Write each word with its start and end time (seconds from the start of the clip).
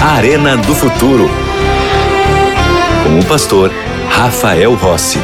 Arena 0.00 0.56
do 0.56 0.74
Futuro. 0.74 1.28
Com 3.04 3.18
o 3.18 3.26
pastor 3.26 3.70
Rafael 4.08 4.74
Rossi. 4.74 5.18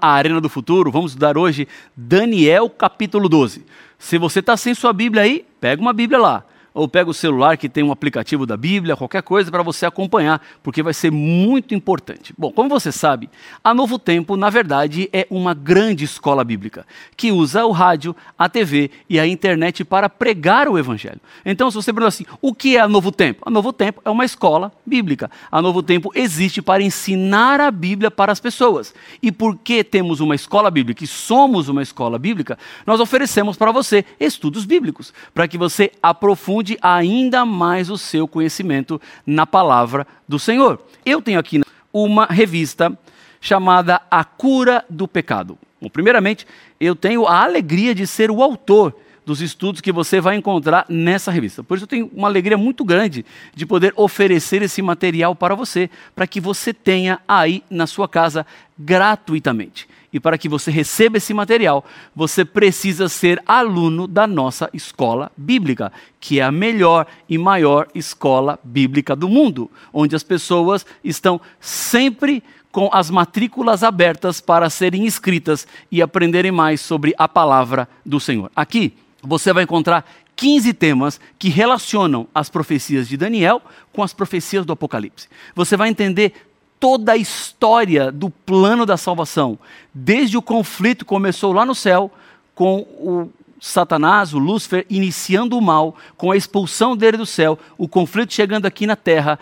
A 0.00 0.10
Arena 0.10 0.40
do 0.40 0.48
Futuro, 0.48 0.90
vamos 0.90 1.12
estudar 1.12 1.36
hoje 1.36 1.68
Daniel 1.96 2.70
capítulo 2.70 3.28
12. 3.28 3.64
Se 3.98 4.18
você 4.18 4.40
está 4.40 4.56
sem 4.56 4.74
sua 4.74 4.92
Bíblia 4.92 5.22
aí, 5.22 5.44
pega 5.60 5.80
uma 5.80 5.92
Bíblia 5.92 6.18
lá 6.18 6.44
ou 6.72 6.88
pega 6.88 7.10
o 7.10 7.14
celular 7.14 7.56
que 7.56 7.68
tem 7.68 7.82
um 7.82 7.92
aplicativo 7.92 8.46
da 8.46 8.56
Bíblia, 8.56 8.96
qualquer 8.96 9.22
coisa 9.22 9.50
para 9.50 9.62
você 9.62 9.86
acompanhar, 9.86 10.40
porque 10.62 10.82
vai 10.82 10.94
ser 10.94 11.10
muito 11.10 11.74
importante. 11.74 12.34
Bom, 12.36 12.52
como 12.52 12.68
você 12.68 12.92
sabe, 12.92 13.28
a 13.62 13.74
Novo 13.74 13.98
Tempo, 13.98 14.36
na 14.36 14.50
verdade, 14.50 15.08
é 15.12 15.26
uma 15.30 15.54
grande 15.54 16.04
escola 16.04 16.44
bíblica 16.44 16.86
que 17.16 17.32
usa 17.32 17.64
o 17.64 17.72
rádio, 17.72 18.14
a 18.38 18.48
TV 18.48 18.90
e 19.08 19.18
a 19.18 19.26
internet 19.26 19.84
para 19.84 20.08
pregar 20.08 20.68
o 20.68 20.78
evangelho. 20.78 21.20
Então, 21.44 21.70
se 21.70 21.76
você 21.76 21.92
pergunta 21.92 22.08
assim, 22.08 22.26
o 22.40 22.54
que 22.54 22.76
é 22.76 22.80
a 22.80 22.88
Novo 22.88 23.10
Tempo? 23.10 23.42
A 23.46 23.50
Novo 23.50 23.72
Tempo 23.72 24.00
é 24.04 24.10
uma 24.10 24.24
escola 24.24 24.72
bíblica. 24.84 25.30
A 25.50 25.60
Novo 25.60 25.82
Tempo 25.82 26.10
existe 26.14 26.62
para 26.62 26.82
ensinar 26.82 27.60
a 27.60 27.70
Bíblia 27.70 28.10
para 28.10 28.32
as 28.32 28.40
pessoas. 28.40 28.94
E 29.22 29.32
porque 29.32 29.82
temos 29.82 30.20
uma 30.20 30.34
escola 30.34 30.70
bíblica 30.70 31.04
e 31.04 31.06
somos 31.06 31.68
uma 31.68 31.82
escola 31.82 32.18
bíblica, 32.18 32.58
nós 32.86 33.00
oferecemos 33.00 33.56
para 33.56 33.72
você 33.72 34.04
estudos 34.18 34.64
bíblicos, 34.64 35.12
para 35.34 35.48
que 35.48 35.58
você 35.58 35.90
aprofunde 36.02 36.57
ainda 36.80 37.44
mais 37.44 37.90
o 37.90 37.98
seu 37.98 38.26
conhecimento 38.26 39.00
na 39.26 39.46
palavra 39.46 40.06
do 40.26 40.38
Senhor. 40.38 40.80
Eu 41.04 41.20
tenho 41.20 41.38
aqui 41.38 41.60
uma 41.92 42.26
revista 42.26 42.96
chamada 43.40 44.00
A 44.10 44.24
Cura 44.24 44.84
do 44.88 45.06
Pecado. 45.06 45.58
Bom, 45.80 45.88
primeiramente, 45.88 46.46
eu 46.80 46.96
tenho 46.96 47.26
a 47.26 47.44
alegria 47.44 47.94
de 47.94 48.06
ser 48.06 48.30
o 48.30 48.42
autor 48.42 48.94
dos 49.28 49.42
estudos 49.42 49.82
que 49.82 49.92
você 49.92 50.22
vai 50.22 50.36
encontrar 50.36 50.86
nessa 50.88 51.30
revista. 51.30 51.62
Por 51.62 51.76
isso 51.76 51.84
eu 51.84 51.88
tenho 51.88 52.10
uma 52.14 52.28
alegria 52.28 52.56
muito 52.56 52.82
grande 52.82 53.26
de 53.54 53.66
poder 53.66 53.92
oferecer 53.94 54.62
esse 54.62 54.80
material 54.80 55.34
para 55.34 55.54
você, 55.54 55.90
para 56.14 56.26
que 56.26 56.40
você 56.40 56.72
tenha 56.72 57.20
aí 57.28 57.62
na 57.68 57.86
sua 57.86 58.08
casa 58.08 58.46
gratuitamente. 58.78 59.86
E 60.10 60.18
para 60.18 60.38
que 60.38 60.48
você 60.48 60.70
receba 60.70 61.18
esse 61.18 61.34
material, 61.34 61.84
você 62.16 62.42
precisa 62.42 63.06
ser 63.06 63.38
aluno 63.44 64.06
da 64.06 64.26
nossa 64.26 64.70
escola 64.72 65.30
bíblica, 65.36 65.92
que 66.18 66.40
é 66.40 66.42
a 66.42 66.50
melhor 66.50 67.06
e 67.28 67.36
maior 67.36 67.86
escola 67.94 68.58
bíblica 68.64 69.14
do 69.14 69.28
mundo, 69.28 69.70
onde 69.92 70.16
as 70.16 70.22
pessoas 70.22 70.86
estão 71.04 71.38
sempre 71.60 72.42
com 72.72 72.88
as 72.94 73.10
matrículas 73.10 73.82
abertas 73.82 74.40
para 74.40 74.70
serem 74.70 75.04
inscritas 75.04 75.68
e 75.92 76.00
aprenderem 76.00 76.50
mais 76.50 76.80
sobre 76.80 77.14
a 77.18 77.28
palavra 77.28 77.86
do 78.06 78.18
Senhor. 78.18 78.50
Aqui 78.56 78.96
você 79.28 79.52
vai 79.52 79.64
encontrar 79.64 80.08
15 80.34 80.72
temas 80.72 81.20
que 81.38 81.50
relacionam 81.50 82.26
as 82.34 82.48
profecias 82.48 83.06
de 83.06 83.16
Daniel 83.16 83.60
com 83.92 84.02
as 84.02 84.14
profecias 84.14 84.64
do 84.64 84.72
Apocalipse. 84.72 85.28
Você 85.54 85.76
vai 85.76 85.90
entender 85.90 86.32
toda 86.80 87.12
a 87.12 87.16
história 87.16 88.10
do 88.10 88.30
plano 88.30 88.86
da 88.86 88.96
salvação, 88.96 89.58
desde 89.92 90.36
o 90.36 90.42
conflito 90.42 91.04
que 91.04 91.08
começou 91.10 91.52
lá 91.52 91.66
no 91.66 91.74
céu 91.74 92.10
com 92.54 92.78
o 92.80 93.30
Satanás, 93.60 94.32
o 94.32 94.38
Lúcifer, 94.38 94.86
iniciando 94.88 95.58
o 95.58 95.62
mal, 95.62 95.96
com 96.16 96.30
a 96.30 96.36
expulsão 96.36 96.96
dele 96.96 97.16
do 97.16 97.26
céu, 97.26 97.58
o 97.76 97.88
conflito 97.88 98.32
chegando 98.32 98.66
aqui 98.66 98.86
na 98.86 98.96
terra, 98.96 99.38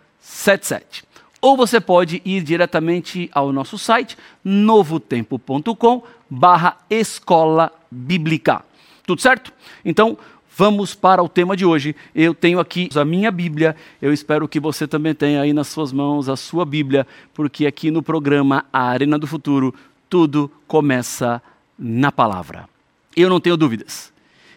Ou 1.42 1.58
você 1.58 1.82
pode 1.82 2.22
ir 2.24 2.44
diretamente 2.44 3.30
ao 3.34 3.52
nosso 3.52 3.78
site 3.78 4.16
novotempo.com 4.44 6.04
barra 6.30 6.78
escola 6.90 7.72
bíblica. 7.90 8.64
Tudo 9.06 9.22
certo? 9.22 9.52
Então, 9.84 10.18
vamos 10.56 10.94
para 10.94 11.24
o 11.24 11.28
tema 11.28 11.58
de 11.58 11.66
hoje. 11.66 11.96
Eu 12.14 12.36
tenho 12.36 12.60
aqui 12.60 12.88
a 12.96 13.04
minha 13.04 13.32
Bíblia. 13.32 13.76
Eu 14.00 14.14
espero 14.14 14.48
que 14.48 14.60
você 14.60 14.88
também 14.88 15.16
tenha 15.16 15.42
aí 15.42 15.52
nas 15.52 15.68
suas 15.68 15.92
mãos 15.92 16.30
a 16.30 16.36
sua 16.36 16.64
Bíblia, 16.64 17.08
porque 17.34 17.66
aqui 17.66 17.90
no 17.90 18.04
programa 18.04 18.64
A 18.72 18.84
Arena 18.84 19.18
do 19.18 19.26
Futuro 19.26 19.74
tudo 20.08 20.52
começa 20.68 21.42
na 21.78 22.12
palavra. 22.12 22.70
Eu 23.16 23.30
não 23.30 23.40
tenho 23.40 23.58
dúvidas 23.58 24.14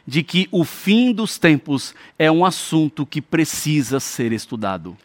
de 0.06 0.22
que 0.22 0.48
o 0.52 0.64
fim 0.64 1.12
dos 1.12 1.38
tempos 1.38 1.94
é 2.19 2.31
um 2.31 2.44
assunto 2.44 3.06
que 3.06 3.22
precisa 3.22 3.98
ser 3.98 4.32
estudado. 4.32 4.96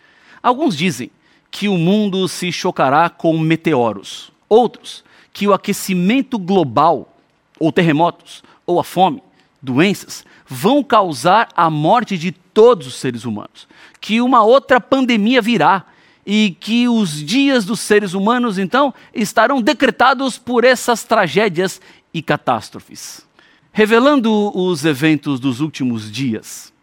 Alguns 0.42 0.76
dizem 0.76 1.12
que 1.52 1.68
o 1.68 1.78
mundo 1.78 2.28
se 2.28 2.52
chocará 2.52 3.10
com 3.10 3.38
meteoros, 3.38 4.32
outros 4.48 5.04
que 5.34 5.48
o 5.48 5.54
aquecimento 5.54 6.38
global, 6.38 7.18
ou 7.60 7.72
terremotos, 7.72 8.44
ou 8.66 8.80
a 8.80 8.84
fome, 8.84 9.22
doenças, 9.62 10.26
vão 10.48 10.84
causar 10.84 11.50
a 11.56 11.70
morte 11.70 12.18
de 12.18 12.32
todos 12.32 12.88
os 12.88 12.96
seres 12.96 13.26
humanos, 13.26 13.68
que 14.02 14.22
uma 14.22 14.44
outra 14.44 14.82
pandemia 14.82 15.42
virá 15.42 15.86
e 16.26 16.56
que 16.60 16.88
os 16.88 17.24
dias 17.24 17.66
dos 17.66 17.80
seres 17.80 18.14
humanos, 18.14 18.58
então, 18.58 18.94
estarão 19.14 19.62
decretados 19.62 20.38
por 20.38 20.64
essas 20.64 21.04
tragédias 21.04 21.82
e 22.14 22.22
catástrofes. 22.22 23.26
Revelando 23.72 24.52
os 24.58 24.86
eventos 24.86 25.40
dos 25.40 25.60
últimos 25.60 26.12
dias, 26.12 26.74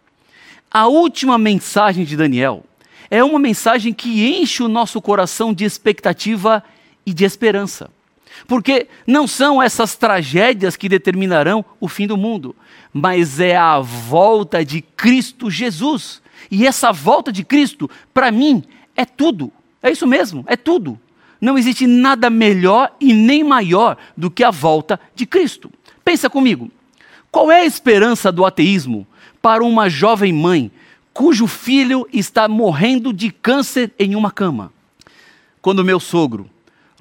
a 0.71 0.87
última 0.87 1.39
mensagem 1.39 2.05
de 2.05 2.17
Daniel 2.17 2.65
é 3.11 3.23
uma 3.23 3.39
mensagem 3.39 3.93
que 3.93 4.27
enche 4.27 4.63
o 4.63 4.69
nosso 4.69 5.01
coração 5.01 5.53
de 5.53 5.65
expectativa 5.65 6.63
e 7.05 7.13
de 7.13 7.25
esperança. 7.25 7.91
Porque 8.47 8.89
não 9.07 9.27
são 9.27 9.63
essas 9.63 9.97
tragédias 9.97 10.77
que 10.77 10.89
determinarão 10.89 11.65
o 11.81 11.89
fim 11.89 12.07
do 12.07 12.17
mundo, 12.17 12.55
mas 12.93 13.41
é 13.41 13.57
a 13.57 13.81
volta 13.81 14.65
de 14.65 14.83
Cristo 14.83 15.51
Jesus. 15.51 16.21
E 16.51 16.67
essa 16.67 16.93
volta 16.93 17.33
de 17.33 17.45
Cristo, 17.45 17.91
para 18.13 18.31
mim, 18.31 18.63
é 18.95 19.05
tudo. 19.05 19.53
É 19.83 19.91
isso 19.91 20.07
mesmo, 20.07 20.45
é 20.47 20.57
tudo. 20.57 20.99
Não 21.41 21.57
existe 21.57 21.87
nada 21.87 22.29
melhor 22.29 22.95
e 23.01 23.13
nem 23.13 23.45
maior 23.45 23.97
do 24.17 24.31
que 24.31 24.43
a 24.43 24.51
volta 24.51 24.99
de 25.15 25.27
Cristo. 25.27 25.71
Pensa 26.05 26.29
comigo. 26.29 26.71
Qual 27.31 27.51
é 27.51 27.61
a 27.61 27.67
esperança 27.67 28.33
do 28.33 28.45
ateísmo 28.45 29.07
para 29.43 29.63
uma 29.63 29.89
jovem 29.89 30.33
mãe 30.33 30.71
cujo 31.17 31.47
filho 31.47 32.07
está 32.13 32.47
morrendo 32.47 33.11
de 33.11 33.31
câncer 33.31 33.91
em 33.99 34.15
uma 34.15 34.31
cama? 34.31 34.71
Quando 35.63 35.83
meu 35.83 35.99
sogro 35.99 36.47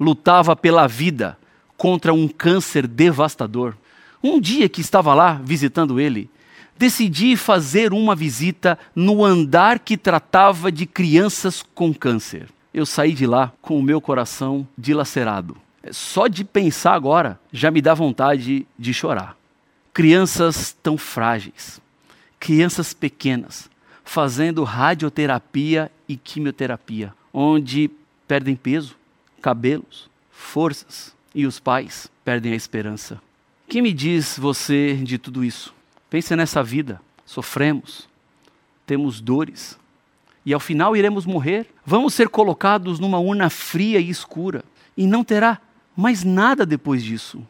lutava 0.00 0.56
pela 0.56 0.86
vida 0.86 1.36
contra 1.76 2.14
um 2.14 2.26
câncer 2.26 2.86
devastador, 2.86 3.74
um 4.22 4.40
dia 4.40 4.70
que 4.70 4.80
estava 4.80 5.12
lá 5.12 5.38
visitando 5.44 6.00
ele, 6.00 6.30
decidi 6.78 7.36
fazer 7.36 7.92
uma 7.92 8.16
visita 8.16 8.78
no 8.94 9.22
andar 9.22 9.80
que 9.80 9.98
tratava 9.98 10.72
de 10.72 10.86
crianças 10.86 11.62
com 11.74 11.92
câncer. 11.92 12.48
Eu 12.72 12.86
saí 12.86 13.12
de 13.12 13.26
lá 13.26 13.52
com 13.60 13.78
o 13.78 13.82
meu 13.82 14.00
coração 14.00 14.66
dilacerado. 14.78 15.58
Só 15.90 16.26
de 16.26 16.42
pensar 16.42 16.94
agora 16.94 17.38
já 17.52 17.70
me 17.70 17.82
dá 17.82 17.92
vontade 17.92 18.66
de 18.78 18.94
chorar. 18.94 19.36
Crianças 19.92 20.74
tão 20.82 20.96
frágeis, 20.96 21.82
crianças 22.40 22.94
pequenas, 22.94 23.68
fazendo 24.06 24.62
radioterapia 24.62 25.90
e 26.08 26.16
quimioterapia, 26.16 27.12
onde 27.34 27.90
perdem 28.26 28.54
peso, 28.56 28.96
cabelos, 29.42 30.08
forças 30.30 31.14
e 31.34 31.44
os 31.44 31.60
pais 31.60 32.10
perdem 32.24 32.52
a 32.52 32.56
esperança. 32.56 33.20
Que 33.68 33.82
me 33.82 33.92
diz 33.92 34.38
você 34.38 34.94
de 34.94 35.18
tudo 35.18 35.44
isso? 35.44 35.74
Pense 36.08 36.34
nessa 36.36 36.62
vida. 36.62 37.00
Sofremos, 37.26 38.08
temos 38.86 39.20
dores, 39.20 39.76
e 40.46 40.54
ao 40.54 40.60
final 40.60 40.96
iremos 40.96 41.26
morrer. 41.26 41.66
Vamos 41.84 42.14
ser 42.14 42.28
colocados 42.28 43.00
numa 43.00 43.18
urna 43.18 43.50
fria 43.50 43.98
e 43.98 44.08
escura, 44.08 44.64
e 44.96 45.04
não 45.04 45.24
terá 45.24 45.60
mais 45.96 46.22
nada 46.22 46.64
depois 46.64 47.02
disso. 47.02 47.44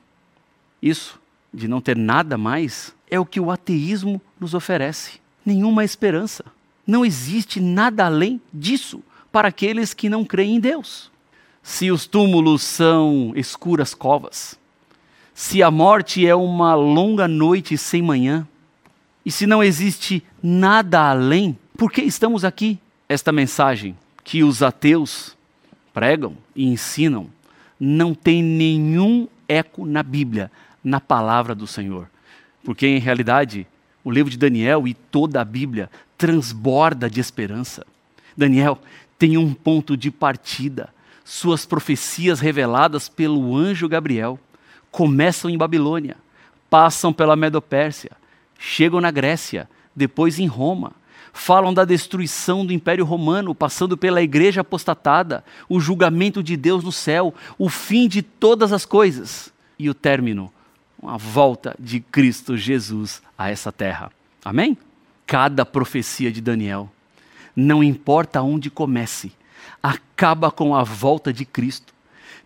Isso, 0.81 1.21
de 1.53 1.69
não 1.69 1.83
ter 1.83 1.97
nada 1.97 2.39
mais, 2.39 2.95
é 3.11 3.21
o 3.21 3.27
que 3.27 3.39
o 3.39 3.51
ateísmo 3.51 4.21
nos 4.41 4.55
oferece. 4.55 5.21
Nenhuma 5.47 5.85
esperança, 5.85 6.45
Não 6.85 7.05
existe 7.05 7.61
nada 7.61 8.07
além 8.07 8.41
disso 8.53 9.03
para 9.33 9.49
aqueles 9.49 9.93
que 9.93 10.09
não 10.09 10.25
creem 10.25 10.57
em 10.57 10.61
Deus. 10.61 11.11
Se 11.61 11.91
os 11.91 12.07
túmulos 12.07 12.63
são 12.63 13.33
escuras 13.35 13.93
covas, 13.93 14.57
se 15.35 15.65
a 15.65 15.71
morte 15.71 16.25
é 16.25 16.35
uma 16.35 16.77
longa 16.77 17.27
noite 17.27 17.77
sem 17.77 18.01
manhã, 18.03 18.47
e 19.25 19.33
se 19.33 19.49
não 19.49 19.65
existe 19.65 20.23
nada 20.41 21.11
além, 21.11 21.59
por 21.77 21.91
que 21.91 22.03
estamos 22.03 22.45
aqui? 22.45 22.79
Esta 23.09 23.33
mensagem 23.33 23.97
que 24.23 24.45
os 24.45 24.63
ateus 24.63 25.37
pregam 25.93 26.37
e 26.55 26.67
ensinam 26.67 27.29
não 27.79 28.15
tem 28.15 28.43
nenhum 28.43 29.27
eco 29.49 29.85
na 29.85 30.03
Bíblia, 30.03 30.51
na 30.83 31.01
palavra 31.01 31.55
do 31.55 31.67
Senhor. 31.67 32.09
Porque 32.65 32.87
em 32.87 32.99
realidade, 32.99 33.67
o 34.07 34.11
livro 34.13 34.31
de 34.31 34.39
Daniel 34.39 34.87
e 34.87 34.95
toda 34.95 35.41
a 35.41 35.45
Bíblia 35.45 35.91
transborda 36.17 37.11
de 37.11 37.19
esperança. 37.19 37.85
Daniel 38.37 38.79
tem 39.19 39.37
um 39.37 39.53
ponto 39.53 39.97
de 39.97 40.13
partida. 40.13 40.91
Suas 41.25 41.67
profecias 41.67 42.39
reveladas 42.39 43.09
pelo 43.09 43.57
anjo 43.57 43.89
Gabriel 43.89 44.39
começam 44.93 45.51
em 45.51 45.59
Babilônia, 45.59 46.17
passam 46.71 47.13
pela 47.13 47.35
Medopérsia, 47.35 48.13
chegam 48.57 49.01
na 49.01 49.11
Grécia, 49.11 49.69
depois 49.95 50.39
em 50.39 50.47
Roma. 50.47 50.93
Falam 51.33 51.75
da 51.75 51.85
destruição 51.85 52.65
do 52.65 52.73
Império 52.73 53.05
Romano, 53.05 53.57
passando 53.57 53.97
pela 53.97 54.23
igreja 54.23 54.61
apostatada, 54.61 55.45
o 55.69 55.81
julgamento 55.81 56.45
de 56.45 56.57
Deus 56.57 56.85
no 56.85 56.93
céu, 56.93 57.35
o 57.59 57.69
fim 57.69 58.07
de 58.07 58.23
todas 58.23 58.73
as 58.73 58.87
coisas 58.87 59.53
e 59.77 59.91
o 59.91 59.95
término, 59.95 60.53
a 61.03 61.17
volta 61.17 61.75
de 61.79 62.01
Cristo 62.01 62.57
Jesus 62.57 63.23
a 63.37 63.51
essa 63.51 63.71
terra. 63.71 64.11
Amém? 64.45 64.77
Cada 65.27 65.65
profecia 65.65 66.31
de 66.31 66.41
Daniel, 66.41 66.91
não 67.55 67.83
importa 67.83 68.43
onde 68.43 68.71
comece, 68.71 69.33
acaba 69.83 70.51
com 70.51 70.75
a 70.75 70.85
volta 70.85 71.33
de 71.33 71.45
Cristo, 71.45 71.93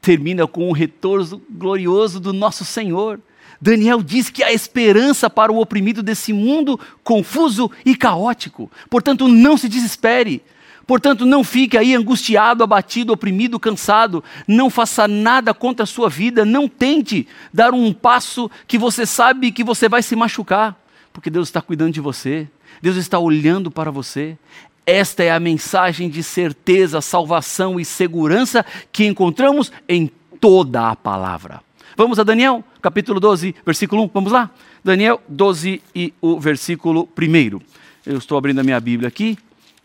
termina 0.01 0.47
com 0.47 0.69
o 0.69 0.73
retorno 0.73 1.41
glorioso 1.51 2.19
do 2.19 2.33
nosso 2.33 2.65
Senhor 2.65 3.21
Daniel 3.61 4.03
diz 4.03 4.31
que 4.31 4.43
há 4.43 4.53
esperança 4.53 5.29
para 5.29 5.53
o 5.53 5.61
oprimido 5.61 6.03
desse 6.03 6.33
mundo 6.33 6.81
confuso 7.05 7.71
e 7.85 7.95
caótico. 7.95 8.71
Portanto, 8.89 9.29
não 9.29 9.57
se 9.57 9.69
desespere. 9.69 10.43
Portanto, 10.91 11.25
não 11.25 11.45
fique 11.45 11.79
aí 11.79 11.95
angustiado, 11.95 12.65
abatido, 12.65 13.13
oprimido, 13.13 13.61
cansado. 13.61 14.25
Não 14.49 14.69
faça 14.69 15.07
nada 15.07 15.55
contra 15.55 15.85
a 15.85 15.87
sua 15.87 16.11
vida. 16.11 16.45
Não 16.45 16.67
tente 16.67 17.29
dar 17.55 17.73
um 17.73 17.93
passo 17.93 18.51
que 18.67 18.77
você 18.77 19.07
sabe 19.07 19.53
que 19.53 19.63
você 19.63 19.89
vai 19.89 20.03
se 20.03 20.17
machucar. 20.17 20.77
Porque 21.13 21.31
Deus 21.31 21.47
está 21.47 21.63
cuidando 21.63 21.93
de 21.93 22.01
você. 22.01 22.49
Deus 22.83 22.97
está 22.97 23.21
olhando 23.21 23.71
para 23.71 23.93
você. 23.93 24.37
Esta 24.85 25.23
é 25.23 25.31
a 25.31 25.39
mensagem 25.39 26.11
de 26.11 26.25
certeza, 26.25 27.01
salvação 27.01 27.79
e 27.79 27.85
segurança 27.85 28.67
que 28.91 29.07
encontramos 29.07 29.71
em 29.89 30.11
toda 30.41 30.91
a 30.91 30.97
palavra. 30.97 31.63
Vamos 31.97 32.19
a 32.19 32.25
Daniel, 32.25 32.65
capítulo 32.83 33.21
12, 33.21 33.55
versículo 33.65 34.03
1. 34.07 34.11
Vamos 34.13 34.33
lá? 34.33 34.51
Daniel 34.83 35.23
12 35.29 35.81
e 35.95 36.13
o 36.21 36.41
versículo 36.41 37.09
1. 37.17 37.61
Eu 38.05 38.19
estou 38.19 38.37
abrindo 38.37 38.59
a 38.59 38.65
minha 38.65 38.81
Bíblia 38.81 39.07
aqui. 39.07 39.39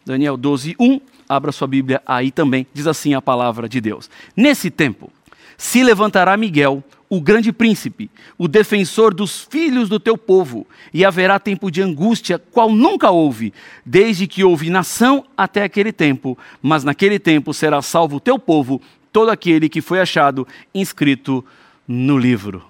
Daniel 0.05 0.37
12, 0.37 0.75
1. 0.79 1.01
Abra 1.27 1.51
sua 1.51 1.67
Bíblia 1.67 2.01
aí 2.05 2.31
também. 2.31 2.67
Diz 2.73 2.85
assim 2.85 3.13
a 3.13 3.21
palavra 3.21 3.67
de 3.67 3.81
Deus. 3.81 4.09
Nesse 4.35 4.69
tempo 4.69 5.11
se 5.57 5.83
levantará 5.83 6.35
Miguel, 6.35 6.83
o 7.09 7.21
grande 7.21 7.51
príncipe, 7.51 8.09
o 8.37 8.47
defensor 8.47 9.13
dos 9.13 9.47
filhos 9.49 9.87
do 9.87 9.99
teu 9.99 10.17
povo, 10.17 10.67
e 10.93 11.05
haverá 11.05 11.39
tempo 11.39 11.71
de 11.71 11.81
angústia, 11.81 12.37
qual 12.37 12.69
nunca 12.69 13.09
houve, 13.09 13.53
desde 13.85 14.27
que 14.27 14.43
houve 14.43 14.69
nação 14.69 15.23
até 15.37 15.63
aquele 15.63 15.93
tempo. 15.93 16.37
Mas 16.61 16.83
naquele 16.83 17.19
tempo 17.19 17.53
será 17.53 17.81
salvo 17.81 18.17
o 18.17 18.19
teu 18.19 18.37
povo, 18.37 18.81
todo 19.11 19.29
aquele 19.29 19.69
que 19.69 19.81
foi 19.81 20.01
achado 20.01 20.47
inscrito 20.73 21.45
no 21.87 22.17
livro. 22.17 22.63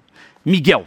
Miguel, 0.46 0.86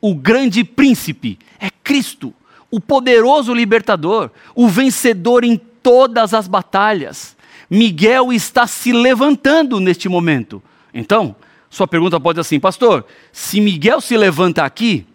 o 0.00 0.14
grande 0.14 0.62
príncipe, 0.62 1.38
é 1.58 1.68
Cristo, 1.82 2.32
o 2.70 2.80
poderoso 2.80 3.54
libertador, 3.54 4.30
o 4.54 4.68
vencedor 4.68 5.44
em 5.44 5.56
todas 5.56 6.34
as 6.34 6.46
batalhas. 6.46 7.36
Miguel 7.70 8.32
está 8.32 8.66
se 8.66 8.92
levantando 8.92 9.80
neste 9.80 10.08
momento. 10.08 10.62
Então, 10.92 11.34
sua 11.70 11.86
pergunta 11.86 12.18
pode 12.18 12.36
ser 12.36 12.40
assim, 12.40 12.60
pastor, 12.60 13.06
se 13.32 13.60
Miguel 13.60 14.00
se 14.00 14.16
levanta 14.16 14.64
aqui, 14.64 15.06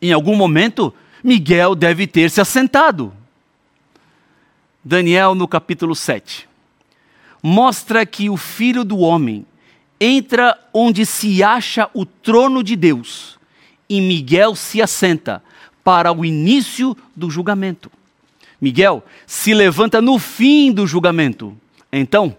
em 0.00 0.12
algum 0.12 0.34
momento, 0.34 0.92
Miguel 1.22 1.74
deve 1.74 2.06
ter 2.06 2.30
se 2.30 2.40
assentado. 2.40 3.12
Daniel, 4.82 5.34
no 5.34 5.46
capítulo 5.46 5.94
7, 5.94 6.48
mostra 7.42 8.06
que 8.06 8.30
o 8.30 8.36
filho 8.36 8.82
do 8.82 8.98
homem 8.98 9.44
entra 10.00 10.58
onde 10.72 11.04
se 11.04 11.42
acha 11.42 11.90
o 11.92 12.06
trono 12.06 12.62
de 12.62 12.74
Deus 12.74 13.38
e 13.88 14.00
Miguel 14.00 14.54
se 14.54 14.80
assenta 14.80 15.42
para 15.82 16.12
o 16.12 16.24
início 16.24 16.96
do 17.14 17.30
julgamento. 17.30 17.90
Miguel 18.60 19.02
se 19.26 19.54
levanta 19.54 20.02
no 20.02 20.18
fim 20.18 20.70
do 20.70 20.86
julgamento. 20.86 21.56
Então, 21.90 22.36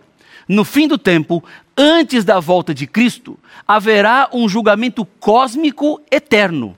no 0.47 0.63
fim 0.63 0.87
do 0.87 0.97
tempo, 0.97 1.43
antes 1.75 2.23
da 2.23 2.39
volta 2.39 2.73
de 2.73 2.85
Cristo, 2.85 3.37
haverá 3.67 4.29
um 4.31 4.47
julgamento 4.47 5.05
cósmico 5.19 6.01
eterno 6.11 6.77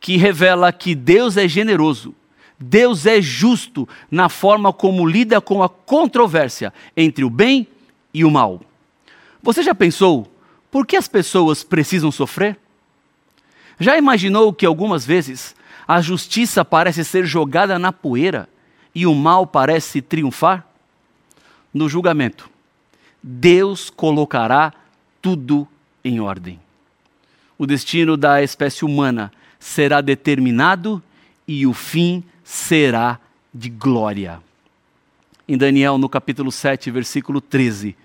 que 0.00 0.16
revela 0.16 0.72
que 0.72 0.94
Deus 0.94 1.36
é 1.36 1.46
generoso, 1.46 2.14
Deus 2.58 3.06
é 3.06 3.20
justo 3.20 3.88
na 4.10 4.28
forma 4.28 4.72
como 4.72 5.06
lida 5.06 5.40
com 5.40 5.62
a 5.62 5.68
controvérsia 5.68 6.72
entre 6.96 7.24
o 7.24 7.30
bem 7.30 7.66
e 8.12 8.24
o 8.24 8.30
mal. 8.30 8.60
Você 9.42 9.62
já 9.62 9.74
pensou 9.74 10.30
por 10.70 10.86
que 10.86 10.96
as 10.96 11.08
pessoas 11.08 11.64
precisam 11.64 12.10
sofrer? 12.10 12.58
Já 13.78 13.96
imaginou 13.96 14.52
que 14.52 14.66
algumas 14.66 15.04
vezes 15.06 15.54
a 15.90 16.00
justiça 16.00 16.64
parece 16.64 17.04
ser 17.04 17.26
jogada 17.26 17.76
na 17.76 17.92
poeira 17.92 18.48
e 18.94 19.08
o 19.08 19.12
mal 19.12 19.44
parece 19.44 20.00
triunfar? 20.00 20.64
No 21.74 21.88
julgamento, 21.88 22.48
Deus 23.20 23.90
colocará 23.90 24.72
tudo 25.20 25.66
em 26.04 26.20
ordem. 26.20 26.60
O 27.58 27.66
destino 27.66 28.16
da 28.16 28.40
espécie 28.40 28.84
humana 28.84 29.32
será 29.58 30.00
determinado 30.00 31.02
e 31.44 31.66
o 31.66 31.72
fim 31.74 32.22
será 32.44 33.18
de 33.52 33.68
glória. 33.68 34.40
Em 35.48 35.58
Daniel, 35.58 35.98
no 35.98 36.08
capítulo 36.08 36.52
7, 36.52 36.88
versículo 36.92 37.40
13 37.40 37.96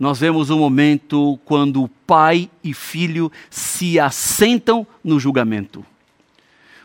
nós 0.00 0.20
vemos 0.20 0.48
um 0.48 0.58
momento 0.58 1.38
quando 1.44 1.86
pai 2.06 2.48
e 2.64 2.72
filho 2.72 3.30
se 3.50 4.00
assentam 4.00 4.86
no 5.04 5.20
julgamento. 5.20 5.84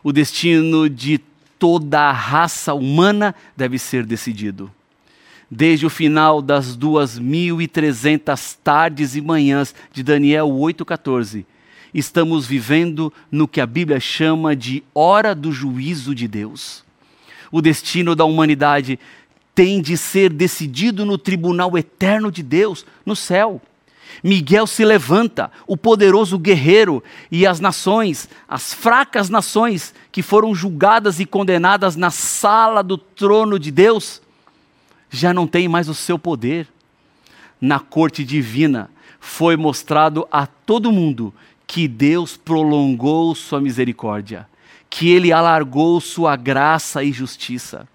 O 0.03 0.11
destino 0.11 0.89
de 0.89 1.19
toda 1.59 1.99
a 2.01 2.11
raça 2.11 2.73
humana 2.73 3.35
deve 3.55 3.77
ser 3.77 4.05
decidido. 4.05 4.71
Desde 5.49 5.85
o 5.85 5.89
final 5.89 6.41
das 6.41 6.77
2.300 6.77 8.57
tardes 8.63 9.15
e 9.15 9.21
manhãs 9.21 9.75
de 9.91 10.01
Daniel 10.01 10.47
8,14, 10.47 11.45
estamos 11.93 12.47
vivendo 12.47 13.13
no 13.31 13.47
que 13.47 13.61
a 13.61 13.65
Bíblia 13.65 13.99
chama 13.99 14.55
de 14.55 14.83
hora 14.93 15.35
do 15.35 15.51
juízo 15.51 16.15
de 16.15 16.27
Deus. 16.27 16.83
O 17.51 17.61
destino 17.61 18.15
da 18.15 18.23
humanidade 18.23 18.97
tem 19.53 19.81
de 19.81 19.97
ser 19.97 20.31
decidido 20.31 21.05
no 21.05 21.17
tribunal 21.17 21.77
eterno 21.77 22.31
de 22.31 22.41
Deus, 22.41 22.85
no 23.05 23.15
céu. 23.15 23.61
Miguel 24.23 24.67
se 24.67 24.83
levanta, 24.85 25.51
o 25.65 25.75
poderoso 25.75 26.37
guerreiro, 26.37 27.03
e 27.31 27.45
as 27.45 27.59
nações, 27.59 28.29
as 28.47 28.73
fracas 28.73 29.29
nações 29.29 29.93
que 30.11 30.21
foram 30.21 30.53
julgadas 30.53 31.19
e 31.19 31.25
condenadas 31.25 31.95
na 31.95 32.09
sala 32.11 32.83
do 32.83 32.97
trono 32.97 33.57
de 33.57 33.71
Deus, 33.71 34.21
já 35.09 35.33
não 35.33 35.47
têm 35.47 35.67
mais 35.67 35.89
o 35.89 35.93
seu 35.93 36.17
poder. 36.17 36.67
Na 37.59 37.79
corte 37.79 38.23
divina 38.23 38.89
foi 39.19 39.55
mostrado 39.55 40.27
a 40.31 40.47
todo 40.47 40.91
mundo 40.91 41.33
que 41.67 41.87
Deus 41.87 42.35
prolongou 42.35 43.33
sua 43.35 43.61
misericórdia, 43.61 44.47
que 44.89 45.09
ele 45.09 45.31
alargou 45.31 46.01
sua 46.01 46.35
graça 46.35 47.03
e 47.03 47.11
justiça. 47.11 47.87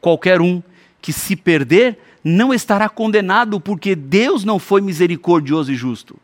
Qualquer 0.00 0.40
um 0.40 0.62
que 1.00 1.12
se 1.12 1.36
perder 1.36 1.98
não 2.22 2.52
estará 2.52 2.88
condenado 2.88 3.60
porque 3.60 3.94
Deus 3.94 4.44
não 4.44 4.58
foi 4.58 4.80
misericordioso 4.80 5.72
e 5.72 5.74
justo, 5.74 6.16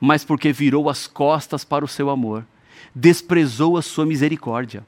mas 0.00 0.24
porque 0.24 0.52
virou 0.52 0.88
as 0.88 1.06
costas 1.06 1.64
para 1.64 1.84
o 1.84 1.88
seu 1.88 2.10
amor, 2.10 2.44
desprezou 2.94 3.76
a 3.76 3.82
sua 3.82 4.06
misericórdia. 4.06 4.84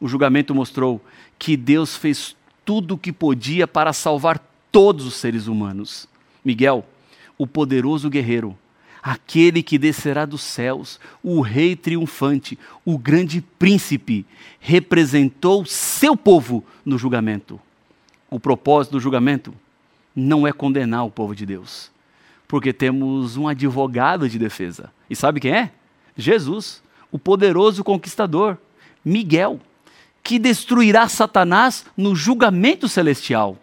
O 0.00 0.08
julgamento 0.08 0.54
mostrou 0.54 1.00
que 1.38 1.56
Deus 1.56 1.96
fez 1.96 2.36
tudo 2.64 2.94
o 2.94 2.98
que 2.98 3.12
podia 3.12 3.66
para 3.66 3.92
salvar 3.92 4.38
todos 4.70 5.06
os 5.06 5.14
seres 5.14 5.46
humanos. 5.46 6.08
Miguel, 6.44 6.84
o 7.36 7.46
poderoso 7.46 8.10
guerreiro, 8.10 8.56
aquele 9.02 9.62
que 9.62 9.78
descerá 9.78 10.24
dos 10.24 10.42
céus, 10.42 11.00
o 11.22 11.40
rei 11.40 11.74
triunfante, 11.74 12.58
o 12.84 12.98
grande 12.98 13.40
príncipe, 13.40 14.26
representou 14.60 15.64
seu 15.64 16.16
povo 16.16 16.64
no 16.84 16.98
julgamento 16.98 17.60
o 18.30 18.38
propósito 18.38 18.92
do 18.92 19.00
julgamento 19.00 19.54
não 20.18 20.46
é 20.46 20.52
condenar 20.52 21.06
o 21.06 21.10
povo 21.10 21.34
de 21.34 21.46
Deus, 21.46 21.90
porque 22.48 22.72
temos 22.72 23.36
um 23.36 23.46
advogado 23.46 24.28
de 24.28 24.38
defesa. 24.38 24.92
E 25.08 25.14
sabe 25.14 25.38
quem 25.38 25.52
é? 25.52 25.72
Jesus, 26.16 26.82
o 27.12 27.18
poderoso 27.18 27.84
conquistador, 27.84 28.58
Miguel, 29.04 29.60
que 30.22 30.38
destruirá 30.38 31.08
Satanás 31.08 31.86
no 31.96 32.16
julgamento 32.16 32.88
celestial. 32.88 33.56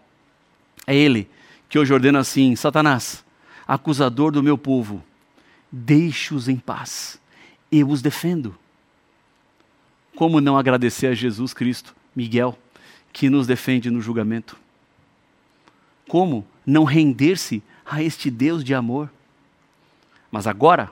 É 0.88 0.96
ele 0.96 1.30
que 1.68 1.78
hoje 1.78 1.94
ordena 1.94 2.20
assim: 2.20 2.56
Satanás, 2.56 3.24
acusador 3.68 4.32
do 4.32 4.42
meu 4.42 4.58
povo, 4.58 5.04
deixe-os 5.70 6.48
em 6.48 6.56
paz, 6.56 7.20
eu 7.72 7.90
os 7.90 8.02
defendo. 8.02 8.56
Como 10.16 10.40
não 10.40 10.58
agradecer 10.58 11.08
a 11.08 11.14
Jesus 11.14 11.54
Cristo, 11.54 11.94
Miguel, 12.16 12.58
que 13.12 13.30
nos 13.30 13.46
defende 13.46 13.92
no 13.92 14.00
julgamento? 14.00 14.58
Como 16.08 16.46
não 16.66 16.84
render-se 16.84 17.62
a 17.86 18.02
este 18.02 18.30
Deus 18.30 18.64
de 18.64 18.74
amor? 18.74 19.10
Mas 20.32 20.48
agora, 20.48 20.92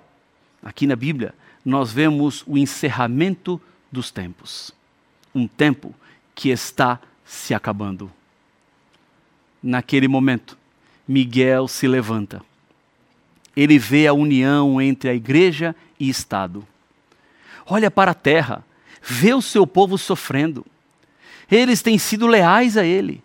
aqui 0.61 0.87
na 0.87 0.95
Bíblia, 0.95 1.33
nós 1.65 1.91
vemos 1.91 2.43
o 2.47 2.57
encerramento 2.57 3.61
dos 3.91 4.11
tempos. 4.11 4.71
Um 5.33 5.47
tempo 5.47 5.93
que 6.35 6.49
está 6.49 6.99
se 7.25 7.53
acabando. 7.53 8.11
Naquele 9.61 10.07
momento, 10.07 10.57
Miguel 11.07 11.67
se 11.67 11.87
levanta. 11.87 12.41
Ele 13.55 13.77
vê 13.77 14.07
a 14.07 14.13
união 14.13 14.81
entre 14.81 15.09
a 15.09 15.13
igreja 15.13 15.75
e 15.99 16.09
Estado. 16.09 16.67
Olha 17.65 17.89
para 17.89 18.11
a 18.11 18.15
terra, 18.15 18.65
vê 19.01 19.33
o 19.33 19.41
seu 19.41 19.65
povo 19.65 19.97
sofrendo. 19.97 20.65
Eles 21.49 21.81
têm 21.81 21.97
sido 21.97 22.27
leais 22.27 22.77
a 22.77 22.85
ele 22.85 23.23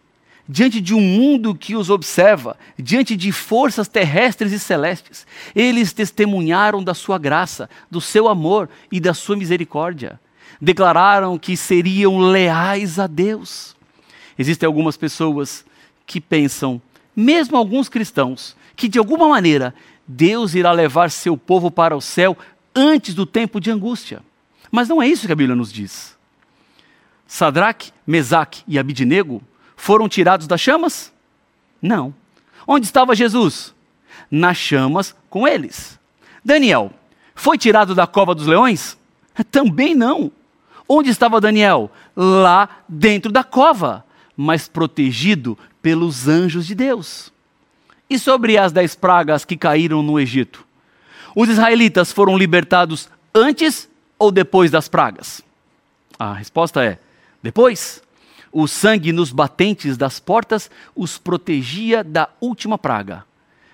diante 0.48 0.80
de 0.80 0.94
um 0.94 1.00
mundo 1.00 1.54
que 1.54 1.76
os 1.76 1.90
observa, 1.90 2.56
diante 2.78 3.14
de 3.14 3.30
forças 3.30 3.86
terrestres 3.86 4.50
e 4.52 4.58
celestes. 4.58 5.26
Eles 5.54 5.92
testemunharam 5.92 6.82
da 6.82 6.94
sua 6.94 7.18
graça, 7.18 7.68
do 7.90 8.00
seu 8.00 8.28
amor 8.28 8.70
e 8.90 8.98
da 8.98 9.12
sua 9.12 9.36
misericórdia. 9.36 10.18
Declararam 10.60 11.38
que 11.38 11.56
seriam 11.56 12.18
leais 12.18 12.98
a 12.98 13.06
Deus. 13.06 13.76
Existem 14.38 14.66
algumas 14.66 14.96
pessoas 14.96 15.64
que 16.06 16.20
pensam, 16.20 16.80
mesmo 17.14 17.56
alguns 17.56 17.88
cristãos, 17.88 18.56
que 18.74 18.88
de 18.88 18.98
alguma 18.98 19.28
maneira 19.28 19.74
Deus 20.06 20.54
irá 20.54 20.72
levar 20.72 21.10
seu 21.10 21.36
povo 21.36 21.70
para 21.70 21.94
o 21.94 22.00
céu 22.00 22.36
antes 22.74 23.14
do 23.14 23.26
tempo 23.26 23.60
de 23.60 23.70
angústia. 23.70 24.22
Mas 24.70 24.88
não 24.88 25.02
é 25.02 25.06
isso 25.06 25.26
que 25.26 25.32
a 25.32 25.36
Bíblia 25.36 25.56
nos 25.56 25.70
diz. 25.70 26.16
Sadraque, 27.26 27.92
Mesaque 28.06 28.62
e 28.66 28.78
Abidinego 28.78 29.42
foram 29.78 30.08
tirados 30.08 30.46
das 30.46 30.60
chamas? 30.60 31.10
Não. 31.80 32.12
Onde 32.66 32.84
estava 32.84 33.14
Jesus? 33.14 33.72
Nas 34.30 34.56
chamas 34.58 35.16
com 35.30 35.48
eles. 35.48 35.98
Daniel 36.44 36.92
foi 37.34 37.56
tirado 37.56 37.94
da 37.94 38.06
cova 38.06 38.34
dos 38.34 38.46
leões? 38.46 38.98
Também 39.50 39.94
não. 39.94 40.30
Onde 40.86 41.10
estava 41.10 41.40
Daniel? 41.40 41.90
Lá 42.14 42.68
dentro 42.88 43.30
da 43.30 43.44
cova, 43.44 44.04
mas 44.36 44.68
protegido 44.68 45.56
pelos 45.80 46.26
anjos 46.26 46.66
de 46.66 46.74
Deus. 46.74 47.32
E 48.10 48.18
sobre 48.18 48.58
as 48.58 48.72
dez 48.72 48.96
pragas 48.96 49.44
que 49.44 49.56
caíram 49.56 50.02
no 50.02 50.18
Egito? 50.18 50.66
Os 51.36 51.48
israelitas 51.48 52.10
foram 52.10 52.36
libertados 52.36 53.08
antes 53.32 53.88
ou 54.18 54.32
depois 54.32 54.70
das 54.70 54.88
pragas? 54.88 55.40
A 56.18 56.32
resposta 56.32 56.84
é: 56.84 56.98
depois. 57.40 58.02
O 58.60 58.66
sangue 58.66 59.12
nos 59.12 59.30
batentes 59.30 59.96
das 59.96 60.18
portas 60.18 60.68
os 60.96 61.16
protegia 61.16 62.02
da 62.02 62.28
última 62.40 62.76
praga, 62.76 63.24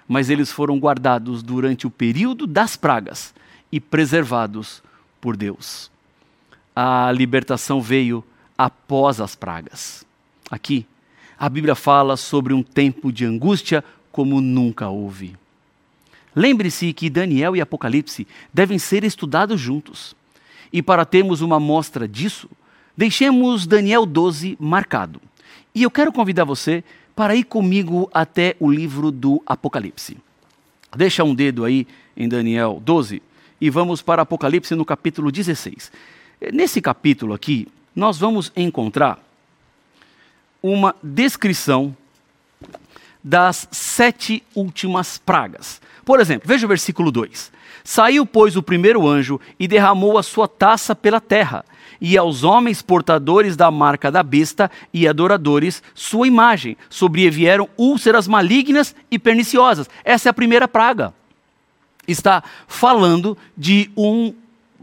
mas 0.06 0.28
eles 0.28 0.52
foram 0.52 0.78
guardados 0.78 1.42
durante 1.42 1.86
o 1.86 1.90
período 1.90 2.46
das 2.46 2.76
pragas 2.76 3.32
e 3.72 3.80
preservados 3.80 4.82
por 5.22 5.38
Deus. 5.38 5.90
A 6.76 7.10
libertação 7.12 7.80
veio 7.80 8.22
após 8.58 9.22
as 9.22 9.34
pragas. 9.34 10.04
Aqui, 10.50 10.86
a 11.38 11.48
Bíblia 11.48 11.74
fala 11.74 12.14
sobre 12.14 12.52
um 12.52 12.62
tempo 12.62 13.10
de 13.10 13.24
angústia 13.24 13.82
como 14.12 14.38
nunca 14.38 14.90
houve. 14.90 15.34
Lembre-se 16.36 16.92
que 16.92 17.08
Daniel 17.08 17.56
e 17.56 17.60
Apocalipse 17.62 18.28
devem 18.52 18.78
ser 18.78 19.02
estudados 19.02 19.58
juntos. 19.58 20.14
E 20.70 20.82
para 20.82 21.06
termos 21.06 21.40
uma 21.40 21.58
mostra 21.58 22.06
disso, 22.06 22.50
Deixemos 22.96 23.66
Daniel 23.66 24.06
12 24.06 24.56
marcado. 24.60 25.20
E 25.74 25.82
eu 25.82 25.90
quero 25.90 26.12
convidar 26.12 26.44
você 26.44 26.84
para 27.16 27.34
ir 27.34 27.44
comigo 27.44 28.08
até 28.12 28.56
o 28.60 28.70
livro 28.70 29.10
do 29.10 29.42
Apocalipse. 29.46 30.16
Deixa 30.96 31.24
um 31.24 31.34
dedo 31.34 31.64
aí 31.64 31.86
em 32.16 32.28
Daniel 32.28 32.80
12 32.84 33.20
e 33.60 33.70
vamos 33.70 34.00
para 34.00 34.22
Apocalipse 34.22 34.74
no 34.74 34.84
capítulo 34.84 35.32
16. 35.32 35.90
Nesse 36.52 36.80
capítulo 36.80 37.34
aqui, 37.34 37.66
nós 37.94 38.18
vamos 38.18 38.52
encontrar 38.56 39.18
uma 40.62 40.94
descrição 41.02 41.96
das 43.22 43.66
sete 43.70 44.42
últimas 44.54 45.18
pragas. 45.18 45.80
Por 46.04 46.20
exemplo, 46.20 46.46
veja 46.46 46.66
o 46.66 46.68
versículo 46.68 47.10
2. 47.10 47.52
Saiu, 47.82 48.24
pois, 48.24 48.56
o 48.56 48.62
primeiro 48.62 49.06
anjo 49.06 49.40
e 49.58 49.68
derramou 49.68 50.16
a 50.16 50.22
sua 50.22 50.48
taça 50.48 50.94
pela 50.94 51.20
terra, 51.20 51.64
e 52.00 52.16
aos 52.16 52.42
homens 52.42 52.82
portadores 52.82 53.56
da 53.56 53.70
marca 53.70 54.10
da 54.10 54.22
besta 54.22 54.70
e 54.92 55.06
adoradores 55.06 55.82
sua 55.94 56.26
imagem. 56.26 56.76
Sobrevieram 56.88 57.68
úlceras 57.76 58.26
malignas 58.26 58.94
e 59.10 59.18
perniciosas. 59.18 59.88
Essa 60.04 60.28
é 60.28 60.30
a 60.30 60.34
primeira 60.34 60.66
praga. 60.66 61.14
Está 62.06 62.42
falando 62.66 63.36
de 63.56 63.90
um 63.96 64.34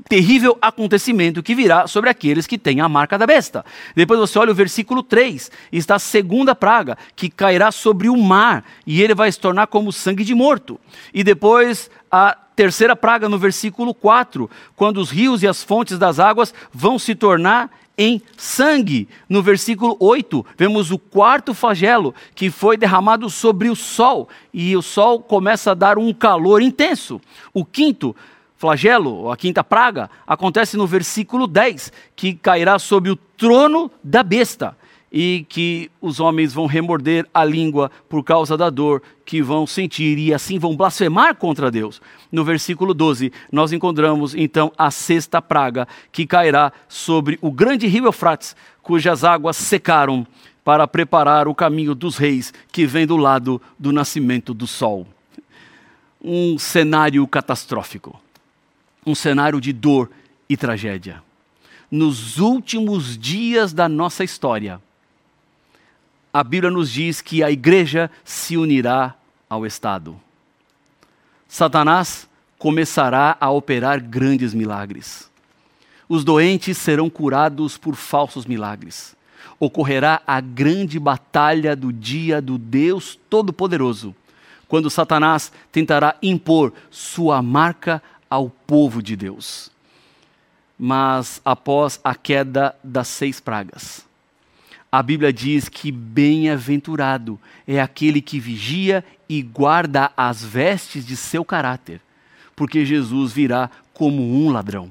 terrível 0.08 0.58
acontecimento 0.62 1.44
que 1.44 1.56
virá 1.56 1.88
sobre 1.88 2.10
aqueles 2.10 2.48
que 2.48 2.58
têm 2.58 2.82
a 2.82 2.90
marca 2.90 3.18
da 3.18 3.26
besta. 3.26 3.64
Depois 3.96 4.20
você 4.20 4.38
olha 4.40 4.52
o 4.52 4.56
versículo 4.56 5.04
3, 5.04 5.52
está 5.72 5.96
a 5.96 6.00
segunda 6.00 6.56
praga, 6.56 6.98
que 7.16 7.30
cairá 7.30 7.72
sobre 7.72 8.10
o 8.10 8.18
mar, 8.18 8.64
e 8.86 9.02
ele 9.02 9.16
vai 9.16 9.32
se 9.32 9.40
tornar 9.40 9.68
como 9.68 9.92
sangue 9.92 10.24
de 10.24 10.36
morto. 10.36 10.80
E 11.14 11.24
depois 11.24 11.90
a 12.12 12.36
terceira 12.56 12.96
praga 12.96 13.30
no 13.30 13.38
versículo 13.38 13.94
4, 13.94 14.50
quando 14.76 14.98
os 14.98 15.10
rios 15.10 15.44
e 15.44 15.48
as 15.48 15.64
fontes 15.64 15.98
das 15.98 16.20
águas 16.20 16.54
vão 16.74 17.00
se 17.00 17.16
tornar 17.16 17.72
em 17.98 18.22
sangue. 18.36 19.08
No 19.30 19.44
versículo 19.44 19.96
8, 20.00 20.46
vemos 20.58 20.92
o 20.92 20.98
quarto 20.98 21.54
flagelo 21.54 22.16
que 22.34 22.50
foi 22.50 22.76
derramado 22.76 23.30
sobre 23.30 23.70
o 23.70 23.76
sol, 23.76 24.28
e 24.54 24.76
o 24.76 24.82
sol 24.82 25.20
começa 25.20 25.72
a 25.72 25.76
dar 25.76 25.98
um 25.98 26.14
calor 26.14 26.62
intenso. 26.62 27.22
O 27.54 27.64
quinto 27.64 28.16
flagelo, 28.62 29.32
a 29.32 29.36
quinta 29.36 29.64
praga, 29.64 30.08
acontece 30.28 30.78
no 30.78 30.86
versículo 30.86 31.48
10, 31.48 31.92
que 32.16 32.36
cairá 32.36 32.78
sobre 32.78 33.10
o 33.10 33.16
trono 33.16 33.90
da 34.04 34.22
besta 34.22 34.78
e 35.12 35.48
que 35.50 35.90
os 36.00 36.20
homens 36.20 36.54
vão 36.54 36.68
remorder 36.68 37.28
a 37.34 37.44
língua 37.44 37.90
por 38.08 38.24
causa 38.24 38.56
da 38.56 38.70
dor 38.70 39.02
que 39.26 39.42
vão 39.42 39.66
sentir 39.66 40.20
e 40.20 40.32
assim 40.32 40.60
vão 40.60 40.78
blasfemar 40.78 41.36
contra 41.36 41.72
Deus. 41.72 42.00
No 42.32 42.46
versículo 42.46 42.94
12, 42.94 43.34
nós 43.52 43.74
encontramos 43.74 44.36
então 44.36 44.72
a 44.78 44.92
sexta 44.92 45.42
praga 45.42 45.88
que 46.12 46.28
cairá 46.28 46.72
sobre 46.88 47.40
o 47.42 47.52
grande 47.52 47.88
rio 47.88 48.06
Eufrates, 48.06 48.56
cujas 48.84 49.24
águas 49.24 49.58
secaram 49.58 50.26
para 50.64 50.88
preparar 50.88 51.48
o 51.48 51.56
caminho 51.56 51.96
dos 51.96 52.16
reis 52.16 52.54
que 52.72 52.86
vem 52.86 53.08
do 53.08 53.18
lado 53.18 53.60
do 53.80 53.92
nascimento 53.92 54.54
do 54.54 54.68
sol. 54.68 55.08
Um 56.24 56.60
cenário 56.60 57.26
catastrófico 57.26 58.22
um 59.06 59.16
cenário 59.16 59.60
de 59.60 59.74
dor 59.74 60.10
e 60.48 60.56
tragédia. 60.56 61.24
Nos 61.90 62.38
últimos 62.38 63.18
dias 63.18 63.74
da 63.74 63.90
nossa 63.90 64.24
história, 64.24 64.82
a 66.34 66.44
Bíblia 66.44 66.72
nos 66.72 66.90
diz 66.90 67.20
que 67.20 67.44
a 67.44 67.52
igreja 67.52 68.10
se 68.24 68.56
unirá 68.56 69.16
ao 69.50 69.66
Estado. 69.66 70.20
Satanás 71.48 72.30
começará 72.58 73.36
a 73.40 73.50
operar 73.50 74.00
grandes 74.00 74.54
milagres. 74.54 75.30
Os 76.08 76.24
doentes 76.24 76.78
serão 76.78 77.10
curados 77.10 77.78
por 77.78 77.96
falsos 77.96 78.46
milagres. 78.46 79.16
Ocorrerá 79.60 80.22
a 80.26 80.40
grande 80.40 81.00
batalha 81.00 81.76
do 81.76 81.92
dia 81.92 82.42
do 82.42 82.58
Deus 82.58 83.20
Todo-Poderoso, 83.30 84.16
quando 84.68 84.90
Satanás 84.90 85.52
tentará 85.72 86.16
impor 86.22 86.72
sua 86.90 87.42
marca 87.42 88.02
ao 88.32 88.50
povo 88.50 89.04
de 89.04 89.18
Deus. 89.18 89.70
Mas 90.80 91.42
após 91.44 92.00
a 92.02 92.16
queda 92.16 92.74
das 92.82 93.10
seis 93.10 93.42
pragas, 93.42 94.04
a 94.90 95.04
Bíblia 95.04 95.32
diz 95.32 95.70
que 95.70 95.92
bem-aventurado 95.92 97.40
é 97.68 97.80
aquele 97.80 98.22
que 98.22 98.40
vigia 98.40 99.04
e 99.30 99.42
guarda 99.42 100.12
as 100.16 100.44
vestes 100.44 101.06
de 101.06 101.16
seu 101.16 101.46
caráter, 101.46 102.02
porque 102.56 102.86
Jesus 102.86 103.32
virá 103.32 103.70
como 103.94 104.24
um 104.24 104.50
ladrão. 104.50 104.90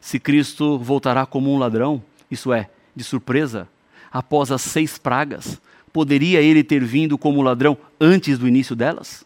Se 0.00 0.18
Cristo 0.18 0.78
voltará 0.78 1.24
como 1.24 1.52
um 1.52 1.58
ladrão, 1.58 2.02
isso 2.30 2.52
é, 2.52 2.68
de 2.94 3.04
surpresa, 3.04 3.68
após 4.10 4.50
as 4.50 4.62
seis 4.62 4.98
pragas, 4.98 5.60
poderia 5.92 6.40
ele 6.40 6.64
ter 6.64 6.84
vindo 6.84 7.16
como 7.16 7.42
ladrão 7.42 7.76
antes 8.00 8.38
do 8.38 8.48
início 8.48 8.74
delas? 8.76 9.24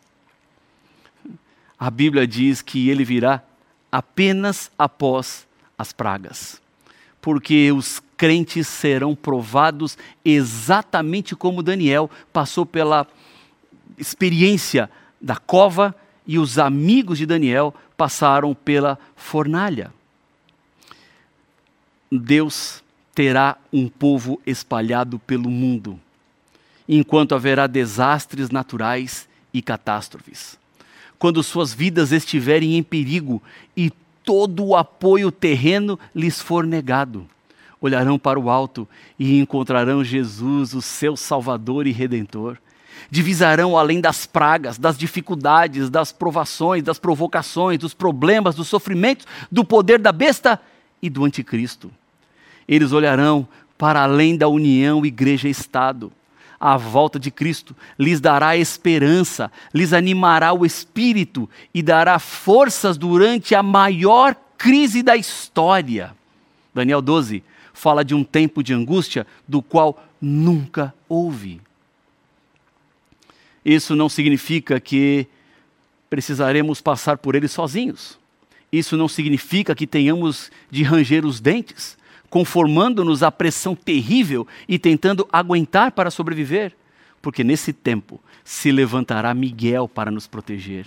A 1.80 1.90
Bíblia 1.90 2.26
diz 2.26 2.60
que 2.60 2.90
ele 2.90 3.06
virá 3.06 3.42
apenas 3.90 4.70
após 4.78 5.48
as 5.78 5.94
pragas, 5.94 6.60
porque 7.22 7.72
os 7.72 8.02
crentes 8.18 8.68
serão 8.68 9.16
provados 9.16 9.96
exatamente 10.22 11.34
como 11.34 11.62
Daniel 11.62 12.10
passou 12.34 12.66
pela 12.66 13.06
experiência 13.96 14.90
da 15.18 15.36
cova 15.36 15.96
e 16.26 16.38
os 16.38 16.58
amigos 16.58 17.16
de 17.16 17.24
Daniel 17.24 17.74
passaram 17.96 18.54
pela 18.54 18.98
fornalha. 19.16 19.90
Deus 22.12 22.84
terá 23.14 23.56
um 23.72 23.88
povo 23.88 24.38
espalhado 24.46 25.18
pelo 25.20 25.48
mundo, 25.48 25.98
enquanto 26.86 27.34
haverá 27.34 27.66
desastres 27.66 28.50
naturais 28.50 29.26
e 29.52 29.62
catástrofes. 29.62 30.59
Quando 31.20 31.40
suas 31.40 31.72
vidas 31.72 32.10
estiverem 32.10 32.76
em 32.76 32.82
perigo 32.82 33.40
e 33.76 33.92
todo 34.24 34.64
o 34.64 34.74
apoio 34.74 35.30
terreno 35.30 35.96
lhes 36.12 36.40
for 36.40 36.66
negado, 36.66 37.24
olharão 37.80 38.18
para 38.18 38.40
o 38.40 38.50
alto 38.50 38.88
e 39.16 39.38
encontrarão 39.38 40.02
Jesus, 40.02 40.74
o 40.74 40.82
seu 40.82 41.16
Salvador 41.16 41.86
e 41.86 41.92
Redentor. 41.92 42.58
Divisarão 43.08 43.78
além 43.78 44.00
das 44.00 44.26
pragas, 44.26 44.76
das 44.76 44.98
dificuldades, 44.98 45.88
das 45.88 46.10
provações, 46.10 46.82
das 46.82 46.98
provocações, 46.98 47.78
dos 47.78 47.94
problemas, 47.94 48.56
dos 48.56 48.66
sofrimentos, 48.66 49.24
do 49.48 49.64
poder 49.64 50.00
da 50.00 50.10
besta 50.10 50.60
e 51.00 51.08
do 51.08 51.24
anticristo 51.24 51.88
eles 52.70 52.92
olharão 52.92 53.48
para 53.76 54.04
além 54.04 54.36
da 54.36 54.46
união 54.46 55.04
igreja-estado. 55.04 56.12
A 56.60 56.76
volta 56.76 57.18
de 57.18 57.30
Cristo 57.30 57.74
lhes 57.98 58.20
dará 58.20 58.54
esperança, 58.54 59.50
lhes 59.72 59.94
animará 59.94 60.52
o 60.52 60.66
espírito 60.66 61.48
e 61.72 61.82
dará 61.82 62.18
forças 62.18 62.98
durante 62.98 63.54
a 63.54 63.62
maior 63.62 64.36
crise 64.58 65.02
da 65.02 65.16
história. 65.16 66.14
Daniel 66.74 67.00
12 67.00 67.42
fala 67.72 68.04
de 68.04 68.14
um 68.14 68.22
tempo 68.22 68.62
de 68.62 68.74
angústia 68.74 69.26
do 69.48 69.62
qual 69.62 70.04
nunca 70.20 70.94
houve. 71.08 71.62
Isso 73.64 73.96
não 73.96 74.10
significa 74.10 74.78
que 74.78 75.26
precisaremos 76.10 76.82
passar 76.82 77.16
por 77.16 77.34
ele 77.34 77.48
sozinhos. 77.48 78.18
Isso 78.70 78.98
não 78.98 79.08
significa 79.08 79.74
que 79.74 79.86
tenhamos 79.86 80.50
de 80.70 80.82
ranger 80.82 81.24
os 81.24 81.40
dentes 81.40 81.96
conformando-nos 82.30 83.24
à 83.24 83.30
pressão 83.30 83.74
terrível 83.74 84.46
e 84.68 84.78
tentando 84.78 85.28
aguentar 85.32 85.90
para 85.90 86.10
sobreviver, 86.10 86.72
porque 87.20 87.42
nesse 87.42 87.72
tempo 87.72 88.20
se 88.44 88.70
levantará 88.70 89.34
Miguel 89.34 89.88
para 89.88 90.10
nos 90.10 90.28
proteger. 90.28 90.86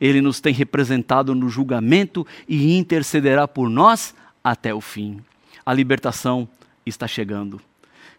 Ele 0.00 0.22
nos 0.22 0.40
tem 0.40 0.54
representado 0.54 1.34
no 1.34 1.50
julgamento 1.50 2.26
e 2.48 2.76
intercederá 2.78 3.46
por 3.46 3.68
nós 3.68 4.14
até 4.42 4.74
o 4.74 4.80
fim. 4.80 5.20
A 5.64 5.74
libertação 5.74 6.48
está 6.86 7.06
chegando. 7.06 7.60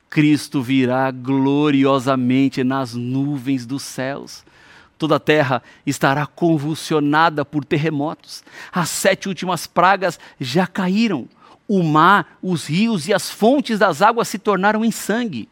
Cristo 0.08 0.62
virá 0.62 1.10
gloriosamente 1.10 2.64
nas 2.64 2.94
nuvens 2.94 3.66
dos 3.66 3.82
céus. 3.82 4.46
Toda 4.98 5.16
a 5.16 5.20
terra 5.20 5.64
estará 5.84 6.28
convulsionada 6.28 7.44
por 7.44 7.66
terremotos. 7.66 8.44
As 8.72 8.90
sete 8.90 9.28
últimas 9.28 9.66
pragas 9.66 10.20
já 10.40 10.68
caíram 10.68 11.28
o 11.74 11.82
mar, 11.84 12.38
os 12.44 12.66
rios 12.66 13.08
e 13.08 13.14
as 13.14 13.32
fontes 13.32 13.80
das 13.80 14.02
águas 14.02 14.28
se 14.28 14.38
tornaram 14.38 14.84
em 14.84 14.92
sangue. 14.92 15.48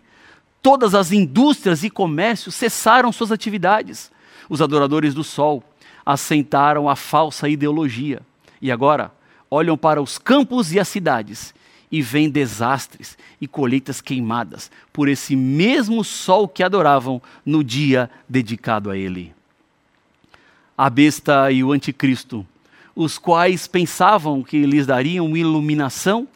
Todas 0.61 0.93
as 0.93 1.13
indústrias 1.13 1.81
e 1.81 1.89
comércios 1.89 2.55
cessaram 2.55 3.09
suas 3.13 3.31
atividades. 3.31 4.11
Os 4.49 4.61
adoradores 4.61 5.13
do 5.13 5.23
sol 5.23 5.63
assentaram 6.05 6.89
a 6.89 6.95
falsa 6.97 7.47
ideologia. 7.47 8.21
E 8.61 8.69
agora 8.69 9.13
olham 9.49 9.77
para 9.77 10.01
os 10.01 10.17
campos 10.17 10.73
e 10.73 10.79
as 10.79 10.89
cidades 10.89 11.53
e 11.89 12.01
veem 12.01 12.29
desastres 12.29 13.17
e 13.39 13.47
colheitas 13.47 14.01
queimadas 14.01 14.69
por 14.91 15.07
esse 15.07 15.37
mesmo 15.37 16.03
sol 16.03 16.49
que 16.49 16.63
adoravam 16.63 17.21
no 17.45 17.63
dia 17.63 18.11
dedicado 18.27 18.91
a 18.91 18.97
ele. 18.97 19.33
A 20.77 20.89
besta 20.89 21.49
e 21.49 21.63
o 21.63 21.71
anticristo 21.71 22.45
os 22.99 23.17
quais 23.17 23.65
pensavam 23.65 24.43
que 24.43 24.65
lhes 24.65 24.85
dariam 24.85 25.37
iluminação, 25.37 26.27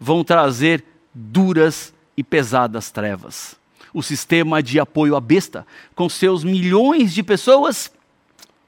vão 0.00 0.24
trazer 0.24 0.82
duras 1.12 1.92
e 2.16 2.24
pesadas 2.24 2.90
trevas. 2.90 3.54
O 3.92 4.02
sistema 4.02 4.62
de 4.62 4.80
apoio 4.80 5.14
à 5.14 5.20
besta, 5.20 5.66
com 5.94 6.08
seus 6.08 6.42
milhões 6.42 7.12
de 7.12 7.22
pessoas, 7.22 7.92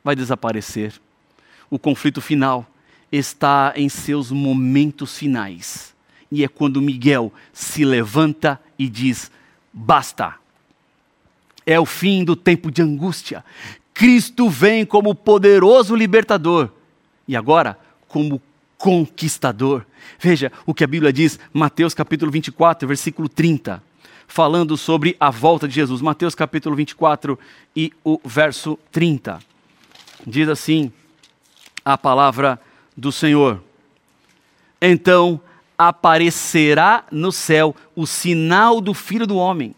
vai 0.04 0.14
desaparecer. 0.14 0.92
O 1.70 1.78
conflito 1.78 2.20
final 2.20 2.66
está 3.10 3.72
em 3.76 3.88
seus 3.88 4.30
momentos 4.30 5.16
finais. 5.16 5.94
E 6.30 6.44
é 6.44 6.48
quando 6.48 6.82
Miguel 6.82 7.32
se 7.50 7.82
levanta 7.82 8.60
e 8.78 8.90
diz: 8.90 9.30
basta. 9.72 10.34
É 11.64 11.80
o 11.80 11.86
fim 11.86 12.24
do 12.24 12.36
tempo 12.36 12.70
de 12.70 12.82
angústia. 12.82 13.42
Cristo 13.94 14.50
vem 14.50 14.84
como 14.84 15.14
poderoso 15.14 15.96
libertador 15.96 16.70
e 17.26 17.36
agora 17.36 17.78
como 18.08 18.40
conquistador. 18.76 19.86
Veja 20.18 20.50
o 20.66 20.74
que 20.74 20.84
a 20.84 20.86
Bíblia 20.86 21.12
diz, 21.12 21.38
Mateus 21.52 21.94
capítulo 21.94 22.30
24, 22.30 22.86
versículo 22.86 23.28
30, 23.28 23.82
falando 24.26 24.76
sobre 24.76 25.16
a 25.20 25.30
volta 25.30 25.68
de 25.68 25.74
Jesus. 25.74 26.00
Mateus 26.00 26.34
capítulo 26.34 26.74
24 26.74 27.38
e 27.76 27.92
o 28.04 28.20
verso 28.24 28.78
30. 28.90 29.40
Diz 30.26 30.48
assim 30.48 30.92
a 31.84 31.96
palavra 31.96 32.60
do 32.96 33.12
Senhor: 33.12 33.62
Então 34.80 35.40
aparecerá 35.76 37.04
no 37.10 37.32
céu 37.32 37.74
o 37.94 38.06
sinal 38.06 38.80
do 38.80 38.94
Filho 38.94 39.26
do 39.26 39.36
Homem. 39.36 39.74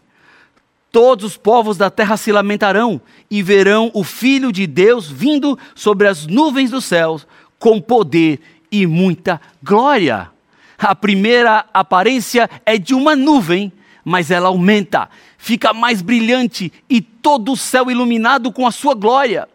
Todos 0.95 1.25
os 1.25 1.35
povos 1.35 1.75
da 1.75 1.89
terra 1.89 2.15
se 2.15 2.31
lamentarão 2.31 3.01
e 3.29 3.43
verão 3.43 3.91
o 3.93 4.01
Filho 4.01 4.49
de 4.49 4.65
Deus 4.65 5.11
vindo 5.11 5.59
sobre 5.75 6.07
as 6.07 6.25
nuvens 6.25 6.71
dos 6.71 6.85
céus 6.85 7.27
com 7.59 7.81
poder 7.81 8.39
e 8.71 8.87
muita 8.87 9.41
glória. 9.61 10.31
A 10.77 10.95
primeira 10.95 11.65
aparência 11.73 12.49
é 12.65 12.77
de 12.77 12.95
uma 12.95 13.13
nuvem, 13.13 13.73
mas 14.05 14.31
ela 14.31 14.47
aumenta, 14.47 15.09
fica 15.37 15.73
mais 15.73 16.01
brilhante 16.01 16.71
e 16.89 17.01
todo 17.01 17.51
o 17.51 17.57
céu 17.57 17.91
iluminado 17.91 18.49
com 18.49 18.65
a 18.65 18.71
sua 18.71 18.93
glória. 18.93 19.49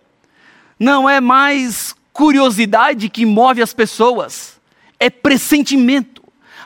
Não 0.78 1.08
é 1.08 1.22
mais 1.22 1.94
curiosidade 2.12 3.08
que 3.08 3.24
move 3.24 3.62
as 3.62 3.72
pessoas, 3.72 4.60
é 4.98 5.08
pressentimento. 5.08 6.19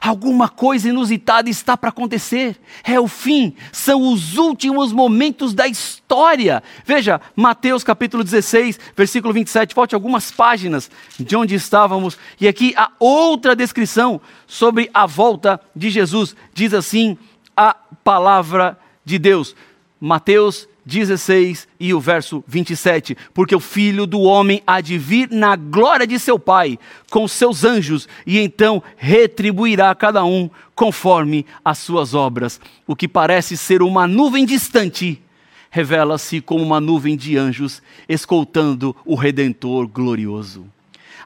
Alguma 0.04 0.50
coisa 0.50 0.90
inusitada 0.90 1.48
está 1.48 1.78
para 1.78 1.88
acontecer. 1.88 2.60
É 2.84 3.00
o 3.00 3.08
fim, 3.08 3.56
são 3.72 4.12
os 4.12 4.36
últimos 4.36 4.92
momentos 4.92 5.54
da 5.54 5.66
história. 5.66 6.62
Veja, 6.84 7.22
Mateus 7.34 7.82
capítulo 7.82 8.22
16, 8.22 8.78
versículo 8.94 9.32
27, 9.32 9.74
volte 9.74 9.94
algumas 9.94 10.30
páginas 10.30 10.90
de 11.18 11.34
onde 11.34 11.54
estávamos. 11.54 12.18
E 12.38 12.46
aqui 12.46 12.74
a 12.76 12.90
outra 13.00 13.56
descrição 13.56 14.20
sobre 14.46 14.90
a 14.92 15.06
volta 15.06 15.58
de 15.74 15.88
Jesus. 15.88 16.36
Diz 16.52 16.74
assim 16.74 17.16
a 17.56 17.74
palavra 18.04 18.78
de 19.06 19.18
Deus. 19.18 19.56
Mateus 19.98 20.68
16 20.84 21.66
e 21.80 21.94
o 21.94 22.00
verso 22.00 22.44
27. 22.46 23.16
Porque 23.32 23.54
o 23.54 23.60
filho 23.60 24.06
do 24.06 24.20
homem 24.20 24.62
há 24.66 24.80
de 24.80 24.98
vir 24.98 25.28
na 25.30 25.56
glória 25.56 26.06
de 26.06 26.18
seu 26.18 26.38
Pai 26.38 26.78
com 27.10 27.26
seus 27.26 27.64
anjos, 27.64 28.08
e 28.26 28.38
então 28.38 28.82
retribuirá 28.96 29.90
a 29.90 29.94
cada 29.94 30.24
um 30.24 30.50
conforme 30.74 31.46
as 31.64 31.78
suas 31.78 32.14
obras. 32.14 32.60
O 32.86 32.94
que 32.94 33.08
parece 33.08 33.56
ser 33.56 33.82
uma 33.82 34.06
nuvem 34.06 34.44
distante, 34.44 35.22
revela-se 35.70 36.40
como 36.40 36.62
uma 36.62 36.80
nuvem 36.80 37.16
de 37.16 37.36
anjos 37.36 37.82
escoltando 38.08 38.94
o 39.04 39.14
Redentor 39.14 39.86
glorioso. 39.86 40.66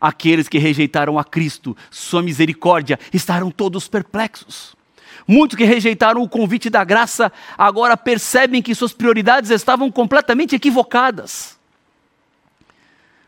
Aqueles 0.01 0.49
que 0.49 0.59
rejeitaram 0.59 1.19
a 1.19 1.25
Cristo, 1.25 1.77
sua 1.91 2.23
misericórdia, 2.23 2.99
estarão 3.13 3.51
todos 3.51 3.89
perplexos 3.89 4.78
Muitos 5.31 5.59
que 5.59 5.65
rejeitaram 5.65 6.23
o 6.23 6.29
convite 6.29 6.71
da 6.71 6.83
graça 6.83 7.31
agora 7.59 7.99
percebem 7.99 8.63
que 8.63 8.75
suas 8.75 8.95
prioridades 8.95 9.51
estavam 9.51 9.93
completamente 9.93 10.57
equivocadas. 10.57 11.59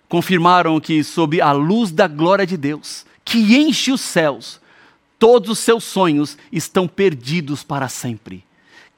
Confirmaram 0.08 0.80
que, 0.80 1.04
sob 1.04 1.42
a 1.42 1.52
luz 1.52 1.92
da 1.92 2.08
glória 2.08 2.46
de 2.46 2.56
Deus, 2.56 3.04
que 3.22 3.54
enche 3.54 3.92
os 3.92 4.00
céus, 4.00 4.58
todos 5.18 5.50
os 5.50 5.58
seus 5.58 5.84
sonhos 5.84 6.38
estão 6.50 6.88
perdidos 6.88 7.62
para 7.62 7.86
sempre. 7.86 8.42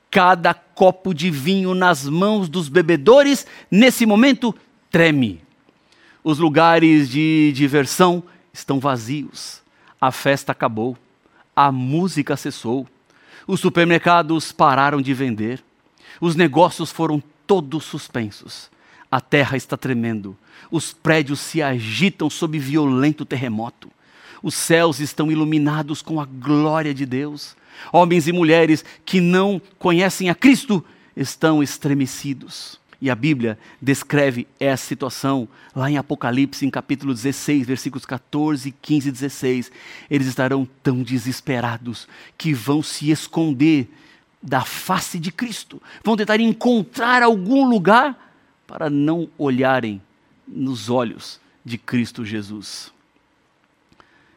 Cada 0.08 0.54
copo 0.54 1.12
de 1.12 1.28
vinho 1.28 1.74
nas 1.74 2.08
mãos 2.08 2.48
dos 2.48 2.68
bebedores, 2.68 3.44
nesse 3.68 4.06
momento, 4.06 4.54
treme. 4.92 5.42
Os 6.22 6.38
lugares 6.38 7.10
de 7.10 7.50
diversão 7.52 8.22
estão 8.52 8.78
vazios. 8.78 9.60
A 10.00 10.12
festa 10.12 10.52
acabou 10.52 10.96
a 11.54 11.70
música 11.70 12.36
cessou, 12.36 12.86
os 13.46 13.60
supermercados 13.60 14.52
pararam 14.52 15.00
de 15.00 15.12
vender, 15.14 15.62
Os 16.20 16.36
negócios 16.36 16.90
foram 16.90 17.22
todos 17.46 17.84
suspensos. 17.84 18.70
A 19.10 19.20
terra 19.20 19.56
está 19.56 19.76
tremendo. 19.76 20.36
Os 20.70 20.92
prédios 20.92 21.40
se 21.40 21.60
agitam 21.60 22.30
sob 22.30 22.58
violento 22.58 23.24
terremoto. 23.24 23.90
Os 24.42 24.54
céus 24.54 25.00
estão 25.00 25.30
iluminados 25.30 26.00
com 26.02 26.20
a 26.20 26.24
glória 26.24 26.94
de 26.94 27.04
Deus. 27.04 27.56
Homens 27.92 28.28
e 28.28 28.32
mulheres 28.32 28.84
que 29.04 29.20
não 29.20 29.60
conhecem 29.78 30.30
a 30.30 30.34
Cristo 30.34 30.84
estão 31.16 31.62
estremecidos. 31.62 32.78
E 33.02 33.10
a 33.10 33.16
Bíblia 33.16 33.58
descreve 33.80 34.46
essa 34.60 34.86
situação 34.86 35.48
lá 35.74 35.90
em 35.90 35.98
Apocalipse, 35.98 36.64
em 36.64 36.70
capítulo 36.70 37.12
16, 37.12 37.66
versículos 37.66 38.06
14, 38.06 38.72
15 38.80 39.08
e 39.08 39.12
16. 39.12 39.72
Eles 40.08 40.28
estarão 40.28 40.64
tão 40.84 41.02
desesperados 41.02 42.06
que 42.38 42.54
vão 42.54 42.80
se 42.80 43.10
esconder 43.10 43.90
da 44.40 44.60
face 44.60 45.18
de 45.18 45.32
Cristo. 45.32 45.82
Vão 46.04 46.16
tentar 46.16 46.38
encontrar 46.38 47.24
algum 47.24 47.68
lugar 47.68 48.16
para 48.68 48.88
não 48.88 49.28
olharem 49.36 50.00
nos 50.46 50.88
olhos 50.88 51.40
de 51.64 51.78
Cristo 51.78 52.24
Jesus. 52.24 52.92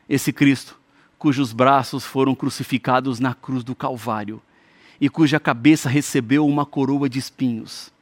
Esse 0.10 0.34
Cristo, 0.34 0.76
cujos 1.20 1.54
braços 1.54 2.04
foram 2.04 2.34
crucificados 2.34 3.20
na 3.20 3.36
cruz 3.36 3.64
do 3.64 3.76
Calvário 3.76 4.42
e 5.00 5.08
cuja 5.08 5.40
cabeça 5.40 5.88
recebeu 5.88 6.48
uma 6.48 6.66
coroa 6.66 7.08
de 7.08 7.20
espinhos 7.20 7.94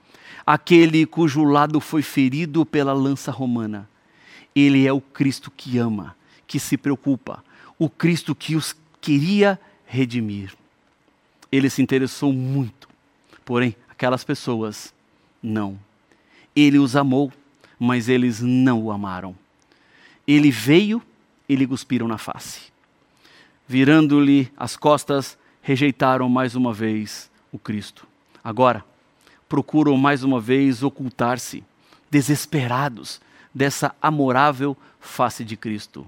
aquele 0.45 1.05
cujo 1.05 1.43
lado 1.43 1.79
foi 1.79 2.01
ferido 2.01 2.65
pela 2.65 2.93
lança 2.93 3.31
romana. 3.31 3.89
Ele 4.55 4.85
é 4.85 4.93
o 4.93 5.01
Cristo 5.01 5.49
que 5.49 5.77
ama, 5.77 6.15
que 6.45 6.59
se 6.59 6.77
preocupa, 6.77 7.43
o 7.79 7.89
Cristo 7.89 8.35
que 8.35 8.55
os 8.55 8.75
queria 9.01 9.59
redimir. 9.85 10.53
Ele 11.51 11.69
se 11.69 11.81
interessou 11.81 12.31
muito, 12.31 12.87
porém, 13.45 13.75
aquelas 13.89 14.23
pessoas 14.23 14.93
não. 15.41 15.77
Ele 16.55 16.79
os 16.79 16.95
amou, 16.95 17.31
mas 17.79 18.09
eles 18.09 18.41
não 18.41 18.81
o 18.81 18.91
amaram. 18.91 19.35
Ele 20.27 20.51
veio 20.51 21.01
e 21.47 21.55
lhe 21.55 21.67
cuspiram 21.67 22.07
na 22.07 22.17
face. 22.17 22.71
Virando-lhe 23.67 24.51
as 24.57 24.75
costas, 24.75 25.37
rejeitaram 25.61 26.29
mais 26.29 26.55
uma 26.55 26.73
vez 26.73 27.29
o 27.51 27.59
Cristo. 27.59 28.07
Agora, 28.43 28.85
procuram 29.53 29.95
mais 29.95 30.23
uma 30.23 30.41
vez 30.41 30.81
ocultar-se, 30.81 31.63
desesperados 32.09 33.21
dessa 33.53 33.93
amorável 34.01 34.75
face 34.99 35.45
de 35.45 35.55
Cristo. 35.55 36.07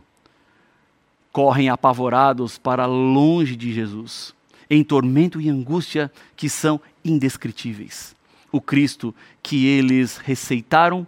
Correm 1.32 1.70
apavorados 1.70 2.58
para 2.58 2.88
longe 2.88 3.56
de 3.56 3.72
Jesus, 3.72 4.34
em 4.68 4.84
tormento 4.84 5.40
e 5.40 5.48
angústia 5.48 6.12
que 6.36 6.50
são 6.50 6.82
indescritíveis. 7.04 8.16
O 8.52 8.60
Cristo 8.60 9.14
que 9.44 9.68
eles 9.68 10.18
receitaram, 10.18 11.06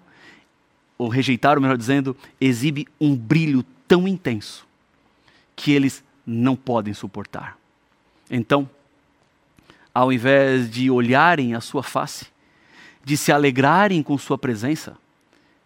ou 0.96 1.10
rejeitaram, 1.10 1.60
melhor 1.60 1.76
dizendo, 1.76 2.16
exibe 2.40 2.88
um 3.02 3.16
brilho 3.16 3.66
tão 3.88 4.08
intenso 4.08 4.64
que 5.56 5.72
eles 5.72 6.04
não 6.24 6.56
podem 6.56 6.94
suportar. 6.94 7.58
Então, 8.30 8.70
ao 9.98 10.14
invés 10.14 10.70
de 10.70 10.92
olharem 10.92 11.56
a 11.56 11.60
sua 11.60 11.82
face, 11.82 12.28
de 13.04 13.18
se 13.18 13.32
alegrarem 13.32 14.04
com 14.04 14.16
sua 14.16 14.38
presença, 14.38 14.96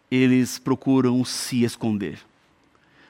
eles 0.09 0.57
procuram 0.57 1.25
se 1.25 1.65
esconder. 1.65 2.17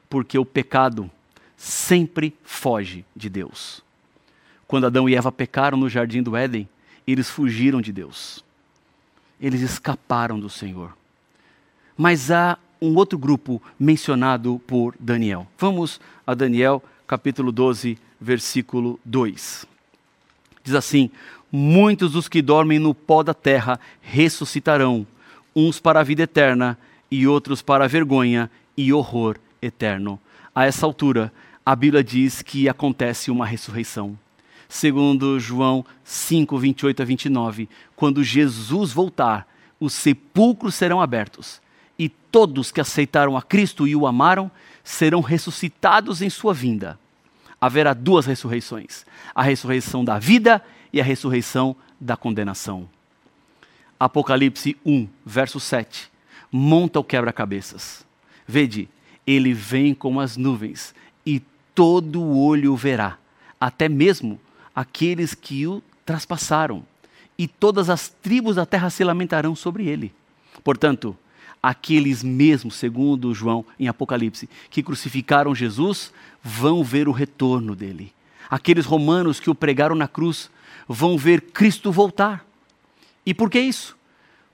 Porque 0.09 0.35
o 0.39 0.43
pecado 0.43 1.11
sempre 1.55 2.35
foge 2.43 3.05
de 3.15 3.29
Deus. 3.29 3.83
Quando 4.67 4.87
Adão 4.87 5.07
e 5.07 5.13
Eva 5.13 5.31
pecaram 5.31 5.77
no 5.77 5.87
jardim 5.87 6.23
do 6.23 6.35
Éden, 6.35 6.67
eles 7.05 7.29
fugiram 7.29 7.81
de 7.81 7.93
Deus. 7.93 8.43
Eles 9.39 9.61
escaparam 9.61 10.39
do 10.39 10.49
Senhor. 10.49 10.97
Mas 11.95 12.31
há 12.31 12.57
um 12.81 12.95
outro 12.95 13.19
grupo 13.19 13.61
mencionado 13.79 14.59
por 14.65 14.95
Daniel. 14.99 15.45
Vamos 15.55 16.01
a 16.25 16.33
Daniel, 16.33 16.83
capítulo 17.05 17.51
12, 17.51 17.95
versículo 18.19 18.99
2. 19.05 19.69
Diz 20.63 20.75
assim: 20.75 21.09
Muitos 21.51 22.13
dos 22.13 22.29
que 22.29 22.41
dormem 22.41 22.79
no 22.79 22.93
pó 22.93 23.23
da 23.23 23.33
terra 23.33 23.79
ressuscitarão, 24.01 25.05
uns 25.55 25.79
para 25.79 25.99
a 25.99 26.03
vida 26.03 26.23
eterna 26.23 26.77
e 27.09 27.27
outros 27.27 27.61
para 27.61 27.85
a 27.85 27.87
vergonha 27.87 28.49
e 28.77 28.93
horror 28.93 29.37
eterno. 29.61 30.19
A 30.55 30.65
essa 30.65 30.85
altura, 30.85 31.31
a 31.65 31.75
Bíblia 31.75 32.03
diz 32.03 32.41
que 32.41 32.69
acontece 32.69 33.29
uma 33.29 33.45
ressurreição. 33.45 34.17
Segundo 34.69 35.39
João 35.39 35.85
5, 36.03 36.57
28 36.57 37.01
a 37.01 37.05
29, 37.05 37.69
quando 37.95 38.23
Jesus 38.23 38.93
voltar, 38.93 39.45
os 39.77 39.91
sepulcros 39.91 40.75
serão 40.75 41.01
abertos 41.01 41.61
e 41.99 42.07
todos 42.07 42.71
que 42.71 42.79
aceitaram 42.79 43.35
a 43.35 43.41
Cristo 43.41 43.85
e 43.85 43.95
o 43.95 44.07
amaram 44.07 44.49
serão 44.83 45.19
ressuscitados 45.19 46.21
em 46.21 46.29
sua 46.29 46.53
vinda 46.53 46.97
haverá 47.61 47.93
duas 47.93 48.25
ressurreições: 48.25 49.05
a 49.35 49.43
ressurreição 49.43 50.03
da 50.03 50.17
vida 50.17 50.61
e 50.91 50.99
a 50.99 51.03
ressurreição 51.03 51.75
da 51.99 52.17
condenação. 52.17 52.89
Apocalipse 53.99 54.75
1, 54.83 55.07
verso 55.23 55.59
7. 55.59 56.11
Monta 56.51 56.99
o 56.99 57.03
quebra-cabeças. 57.03 58.03
Vede, 58.47 58.89
ele 59.25 59.53
vem 59.53 59.93
como 59.93 60.19
as 60.19 60.35
nuvens, 60.35 60.95
e 61.23 61.39
todo 61.75 62.19
o 62.21 62.43
olho 62.43 62.73
o 62.73 62.75
verá, 62.75 63.17
até 63.59 63.87
mesmo 63.87 64.39
aqueles 64.75 65.35
que 65.35 65.67
o 65.67 65.83
traspassaram, 66.03 66.83
e 67.37 67.47
todas 67.47 67.89
as 67.89 68.09
tribos 68.09 68.55
da 68.55 68.65
terra 68.65 68.89
se 68.89 69.03
lamentarão 69.03 69.55
sobre 69.55 69.87
ele. 69.87 70.11
Portanto, 70.63 71.15
aqueles 71.61 72.23
mesmos, 72.23 72.75
segundo 72.75 73.33
João 73.33 73.65
em 73.79 73.87
Apocalipse, 73.87 74.49
que 74.69 74.81
crucificaram 74.81 75.53
Jesus, 75.53 76.11
vão 76.43 76.83
ver 76.83 77.07
o 77.07 77.11
retorno 77.11 77.75
dele. 77.75 78.11
Aqueles 78.49 78.85
romanos 78.85 79.39
que 79.39 79.49
o 79.49 79.55
pregaram 79.55 79.95
na 79.95 80.07
cruz 80.07 80.49
vão 80.87 81.17
ver 81.17 81.41
Cristo 81.41 81.91
voltar. 81.91 82.45
E 83.25 83.33
por 83.33 83.49
que 83.49 83.59
isso? 83.59 83.95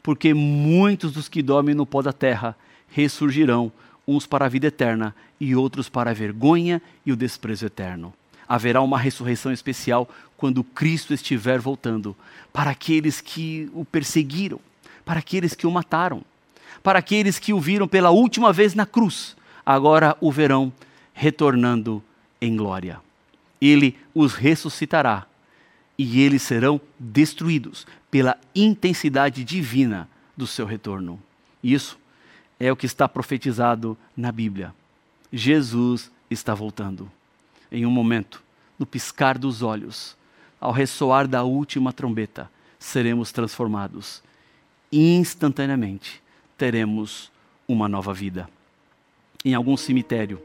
Porque 0.03 0.33
muitos 0.33 1.13
dos 1.13 1.29
que 1.29 1.41
dormem 1.41 1.73
no 1.73 1.85
pó 1.85 2.01
da 2.01 2.13
terra 2.13 2.55
ressurgirão, 2.89 3.71
uns 4.07 4.25
para 4.25 4.45
a 4.45 4.49
vida 4.49 4.67
eterna 4.67 5.15
e 5.39 5.55
outros 5.55 5.89
para 5.89 6.11
a 6.11 6.13
vergonha 6.13 6.81
e 7.05 7.11
o 7.11 7.15
desprezo 7.15 7.65
eterno. 7.65 8.13
Haverá 8.47 8.81
uma 8.81 8.97
ressurreição 8.97 9.51
especial 9.51 10.09
quando 10.37 10.63
Cristo 10.63 11.13
estiver 11.13 11.59
voltando, 11.59 12.15
para 12.53 12.71
aqueles 12.71 13.19
que 13.19 13.69
o 13.73 13.83
perseguiram, 13.83 14.59
para 15.03 15.19
aqueles 15.19 15.53
que 15.53 15.67
o 15.67 15.71
mataram 15.71 16.23
para 16.87 16.99
aqueles 16.99 17.37
que 17.37 17.51
o 17.51 17.59
viram 17.59 17.85
pela 17.85 18.11
última 18.11 18.53
vez 18.53 18.73
na 18.73 18.85
cruz, 18.85 19.35
agora 19.65 20.15
o 20.21 20.31
verão 20.31 20.71
retornando 21.13 22.01
em 22.39 22.55
glória. 22.55 23.01
Ele 23.59 23.97
os 24.15 24.35
ressuscitará 24.35 25.25
e 25.97 26.21
eles 26.21 26.43
serão 26.43 26.79
destruídos 26.97 27.85
pela 28.09 28.37
intensidade 28.55 29.43
divina 29.43 30.07
do 30.37 30.47
seu 30.47 30.65
retorno. 30.65 31.21
Isso 31.61 31.99
é 32.57 32.71
o 32.71 32.75
que 32.77 32.85
está 32.85 33.05
profetizado 33.05 33.97
na 34.15 34.31
Bíblia. 34.31 34.73
Jesus 35.29 36.09
está 36.31 36.55
voltando. 36.55 37.11
Em 37.69 37.85
um 37.85 37.91
momento, 37.91 38.41
no 38.79 38.85
piscar 38.85 39.37
dos 39.37 39.61
olhos, 39.61 40.15
ao 40.57 40.71
ressoar 40.71 41.27
da 41.27 41.43
última 41.43 41.91
trombeta, 41.91 42.49
seremos 42.79 43.33
transformados 43.33 44.23
instantaneamente 44.89 46.25
teremos 46.57 47.31
uma 47.67 47.87
nova 47.87 48.13
vida. 48.13 48.49
Em 49.45 49.53
algum 49.53 49.77
cemitério, 49.77 50.41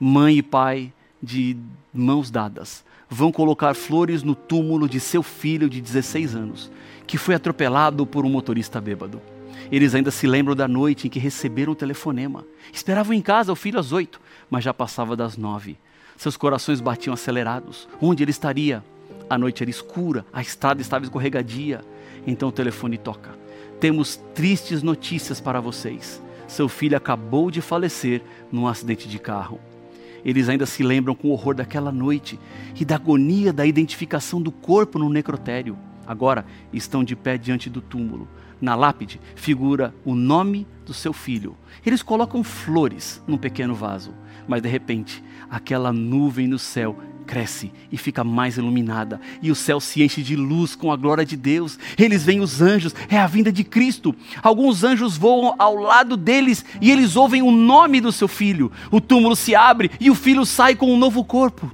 mãe 0.00 0.38
e 0.38 0.42
pai, 0.42 0.92
de 1.22 1.56
mãos 1.92 2.30
dadas, 2.30 2.84
vão 3.10 3.30
colocar 3.30 3.74
flores 3.74 4.22
no 4.22 4.34
túmulo 4.34 4.88
de 4.88 4.98
seu 4.98 5.22
filho 5.22 5.68
de 5.68 5.80
16 5.80 6.34
anos, 6.34 6.70
que 7.06 7.18
foi 7.18 7.34
atropelado 7.34 8.06
por 8.06 8.24
um 8.24 8.30
motorista 8.30 8.80
bêbado. 8.80 9.20
Eles 9.70 9.94
ainda 9.94 10.10
se 10.10 10.26
lembram 10.26 10.56
da 10.56 10.66
noite 10.66 11.06
em 11.06 11.10
que 11.10 11.18
receberam 11.18 11.72
o 11.72 11.76
telefonema. 11.76 12.44
Esperavam 12.72 13.12
em 13.12 13.20
casa 13.20 13.52
o 13.52 13.56
filho 13.56 13.78
às 13.78 13.92
oito, 13.92 14.20
mas 14.48 14.64
já 14.64 14.72
passava 14.72 15.14
das 15.14 15.36
nove. 15.36 15.76
Seus 16.16 16.36
corações 16.36 16.80
batiam 16.80 17.12
acelerados. 17.12 17.86
Onde 18.00 18.24
ele 18.24 18.30
estaria? 18.30 18.82
A 19.28 19.36
noite 19.36 19.62
era 19.62 19.70
escura, 19.70 20.24
a 20.32 20.40
estrada 20.40 20.80
estava 20.80 21.04
escorregadia. 21.04 21.84
Então 22.26 22.48
o 22.48 22.52
telefone 22.52 22.96
toca 22.96 23.47
temos 23.80 24.16
tristes 24.34 24.82
notícias 24.82 25.40
para 25.40 25.60
vocês. 25.60 26.22
Seu 26.46 26.68
filho 26.68 26.96
acabou 26.96 27.50
de 27.50 27.60
falecer 27.60 28.22
num 28.50 28.66
acidente 28.66 29.08
de 29.08 29.18
carro. 29.18 29.60
Eles 30.24 30.48
ainda 30.48 30.66
se 30.66 30.82
lembram 30.82 31.14
com 31.14 31.30
horror 31.30 31.54
daquela 31.54 31.92
noite 31.92 32.38
e 32.78 32.84
da 32.84 32.96
agonia 32.96 33.52
da 33.52 33.64
identificação 33.64 34.42
do 34.42 34.50
corpo 34.50 34.98
no 34.98 35.08
necrotério. 35.08 35.78
Agora 36.06 36.44
estão 36.72 37.04
de 37.04 37.14
pé 37.14 37.38
diante 37.38 37.70
do 37.70 37.80
túmulo. 37.80 38.26
Na 38.60 38.74
lápide 38.74 39.20
figura 39.36 39.94
o 40.04 40.14
nome 40.14 40.66
do 40.84 40.92
seu 40.92 41.12
filho. 41.12 41.54
Eles 41.86 42.02
colocam 42.02 42.42
flores 42.42 43.22
num 43.26 43.38
pequeno 43.38 43.74
vaso, 43.74 44.12
mas 44.48 44.60
de 44.60 44.68
repente 44.68 45.22
aquela 45.48 45.92
nuvem 45.92 46.48
no 46.48 46.58
céu 46.58 46.96
cresce 47.28 47.70
e 47.92 47.98
fica 47.98 48.24
mais 48.24 48.56
iluminada, 48.56 49.20
e 49.42 49.50
o 49.50 49.54
céu 49.54 49.78
se 49.78 50.02
enche 50.02 50.22
de 50.22 50.34
luz 50.34 50.74
com 50.74 50.90
a 50.90 50.96
glória 50.96 51.26
de 51.26 51.36
Deus. 51.36 51.78
Eles 51.98 52.24
veem 52.24 52.40
os 52.40 52.62
anjos, 52.62 52.94
é 53.10 53.18
a 53.18 53.26
vinda 53.26 53.52
de 53.52 53.62
Cristo. 53.62 54.16
Alguns 54.42 54.82
anjos 54.82 55.18
voam 55.18 55.54
ao 55.58 55.76
lado 55.76 56.16
deles 56.16 56.64
e 56.80 56.90
eles 56.90 57.14
ouvem 57.14 57.42
o 57.42 57.50
nome 57.50 58.00
do 58.00 58.10
seu 58.10 58.26
filho. 58.26 58.72
O 58.90 58.98
túmulo 58.98 59.36
se 59.36 59.54
abre 59.54 59.90
e 60.00 60.10
o 60.10 60.14
filho 60.14 60.46
sai 60.46 60.74
com 60.74 60.90
um 60.90 60.96
novo 60.96 61.22
corpo. 61.22 61.70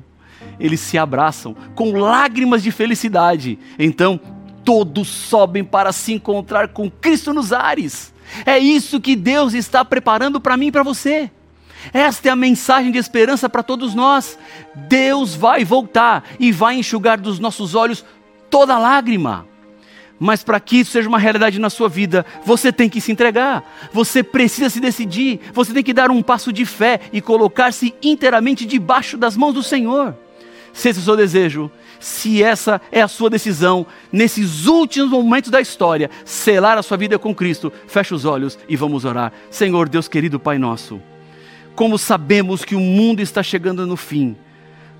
Eles 0.58 0.80
se 0.80 0.98
abraçam 0.98 1.54
com 1.74 1.92
lágrimas 1.92 2.62
de 2.62 2.72
felicidade. 2.72 3.58
Então, 3.78 4.20
todos 4.64 5.06
sobem 5.06 5.62
para 5.62 5.92
se 5.92 6.12
encontrar 6.12 6.68
com 6.68 6.90
Cristo 6.90 7.32
nos 7.32 7.52
ares. 7.52 8.12
É 8.44 8.58
isso 8.58 9.00
que 9.00 9.14
Deus 9.14 9.54
está 9.54 9.84
preparando 9.84 10.40
para 10.40 10.56
mim 10.56 10.66
e 10.66 10.72
para 10.72 10.82
você. 10.82 11.30
Esta 11.92 12.28
é 12.28 12.32
a 12.32 12.36
mensagem 12.36 12.90
de 12.90 12.98
esperança 12.98 13.48
para 13.48 13.62
todos 13.62 13.94
nós. 13.94 14.38
Deus 14.74 15.34
vai 15.34 15.64
voltar 15.64 16.24
e 16.38 16.50
vai 16.52 16.76
enxugar 16.76 17.20
dos 17.20 17.38
nossos 17.38 17.74
olhos 17.74 18.04
toda 18.50 18.78
lágrima. 18.78 19.46
Mas 20.18 20.44
para 20.44 20.60
que 20.60 20.76
isso 20.76 20.92
seja 20.92 21.08
uma 21.08 21.18
realidade 21.18 21.58
na 21.58 21.68
sua 21.68 21.88
vida, 21.88 22.24
você 22.44 22.72
tem 22.72 22.88
que 22.88 23.00
se 23.00 23.10
entregar, 23.10 23.64
você 23.92 24.22
precisa 24.22 24.70
se 24.70 24.80
decidir, 24.80 25.40
você 25.52 25.72
tem 25.72 25.82
que 25.82 25.92
dar 25.92 26.10
um 26.10 26.22
passo 26.22 26.52
de 26.52 26.64
fé 26.64 27.00
e 27.12 27.20
colocar-se 27.20 27.94
inteiramente 28.02 28.64
debaixo 28.64 29.16
das 29.16 29.36
mãos 29.36 29.54
do 29.54 29.62
Senhor. 29.62 30.16
Se 30.72 30.88
esse 30.88 30.98
é 30.98 31.02
o 31.02 31.04
seu 31.04 31.16
desejo, 31.16 31.70
se 32.00 32.42
essa 32.42 32.80
é 32.90 33.00
a 33.00 33.08
sua 33.08 33.30
decisão, 33.30 33.86
nesses 34.10 34.66
últimos 34.66 35.10
momentos 35.10 35.50
da 35.50 35.60
história, 35.60 36.10
selar 36.24 36.78
a 36.78 36.82
sua 36.82 36.96
vida 36.96 37.18
com 37.18 37.34
Cristo, 37.34 37.72
feche 37.86 38.14
os 38.14 38.24
olhos 38.24 38.58
e 38.68 38.76
vamos 38.76 39.04
orar. 39.04 39.32
Senhor, 39.50 39.88
Deus 39.88 40.08
querido, 40.08 40.38
Pai 40.40 40.58
nosso 40.58 41.00
como 41.74 41.98
sabemos 41.98 42.64
que 42.64 42.74
o 42.74 42.80
mundo 42.80 43.20
está 43.20 43.42
chegando 43.42 43.86
no 43.86 43.96
fim. 43.96 44.36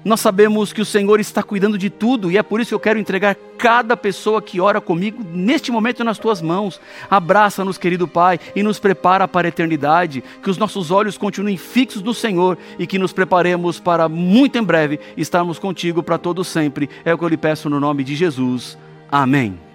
Nós 0.05 0.21
sabemos 0.21 0.71
que 0.71 0.83
o 0.83 0.85
Senhor 0.85 1.19
está 1.19 1.43
cuidando 1.43 1.79
de 1.79 1.89
tudo 1.89 2.31
e 2.31 2.37
é 2.37 2.43
por 2.43 2.61
isso 2.61 2.69
que 2.69 2.75
eu 2.75 2.81
quero 2.81 2.99
entregar 2.99 3.35
cada 3.57 3.97
pessoa 3.97 4.43
que 4.43 4.61
ora 4.61 4.79
comigo 4.79 5.25
neste 5.33 5.73
momento 5.73 6.05
nas 6.05 6.19
tuas 6.19 6.43
mãos. 6.43 6.79
Abraça-nos, 7.11 7.79
querido 7.79 8.07
Pai, 8.07 8.39
e 8.55 8.63
nos 8.63 8.79
prepara 8.79 9.27
para 9.27 9.49
a 9.49 9.51
eternidade. 9.51 10.23
Que 10.43 10.51
os 10.51 10.59
nossos 10.59 10.91
olhos 10.91 11.17
continuem 11.17 11.57
fixos 11.57 12.03
no 12.03 12.13
Senhor 12.13 12.59
e 12.79 12.87
que 12.87 12.99
nos 12.99 13.15
preparemos 13.15 13.81
para 13.81 14.07
muito 14.07 14.59
em 14.59 14.63
breve 14.63 15.01
estarmos 15.17 15.59
contigo 15.59 16.03
para 16.03 16.19
todo 16.19 16.45
sempre. 16.45 16.91
É 17.03 17.15
o 17.15 17.17
que 17.17 17.25
eu 17.25 17.29
lhe 17.29 17.39
peço 17.39 17.71
no 17.71 17.81
nome 17.81 18.05
de 18.05 18.15
Jesus. 18.15 18.77
Amém. 19.11 19.74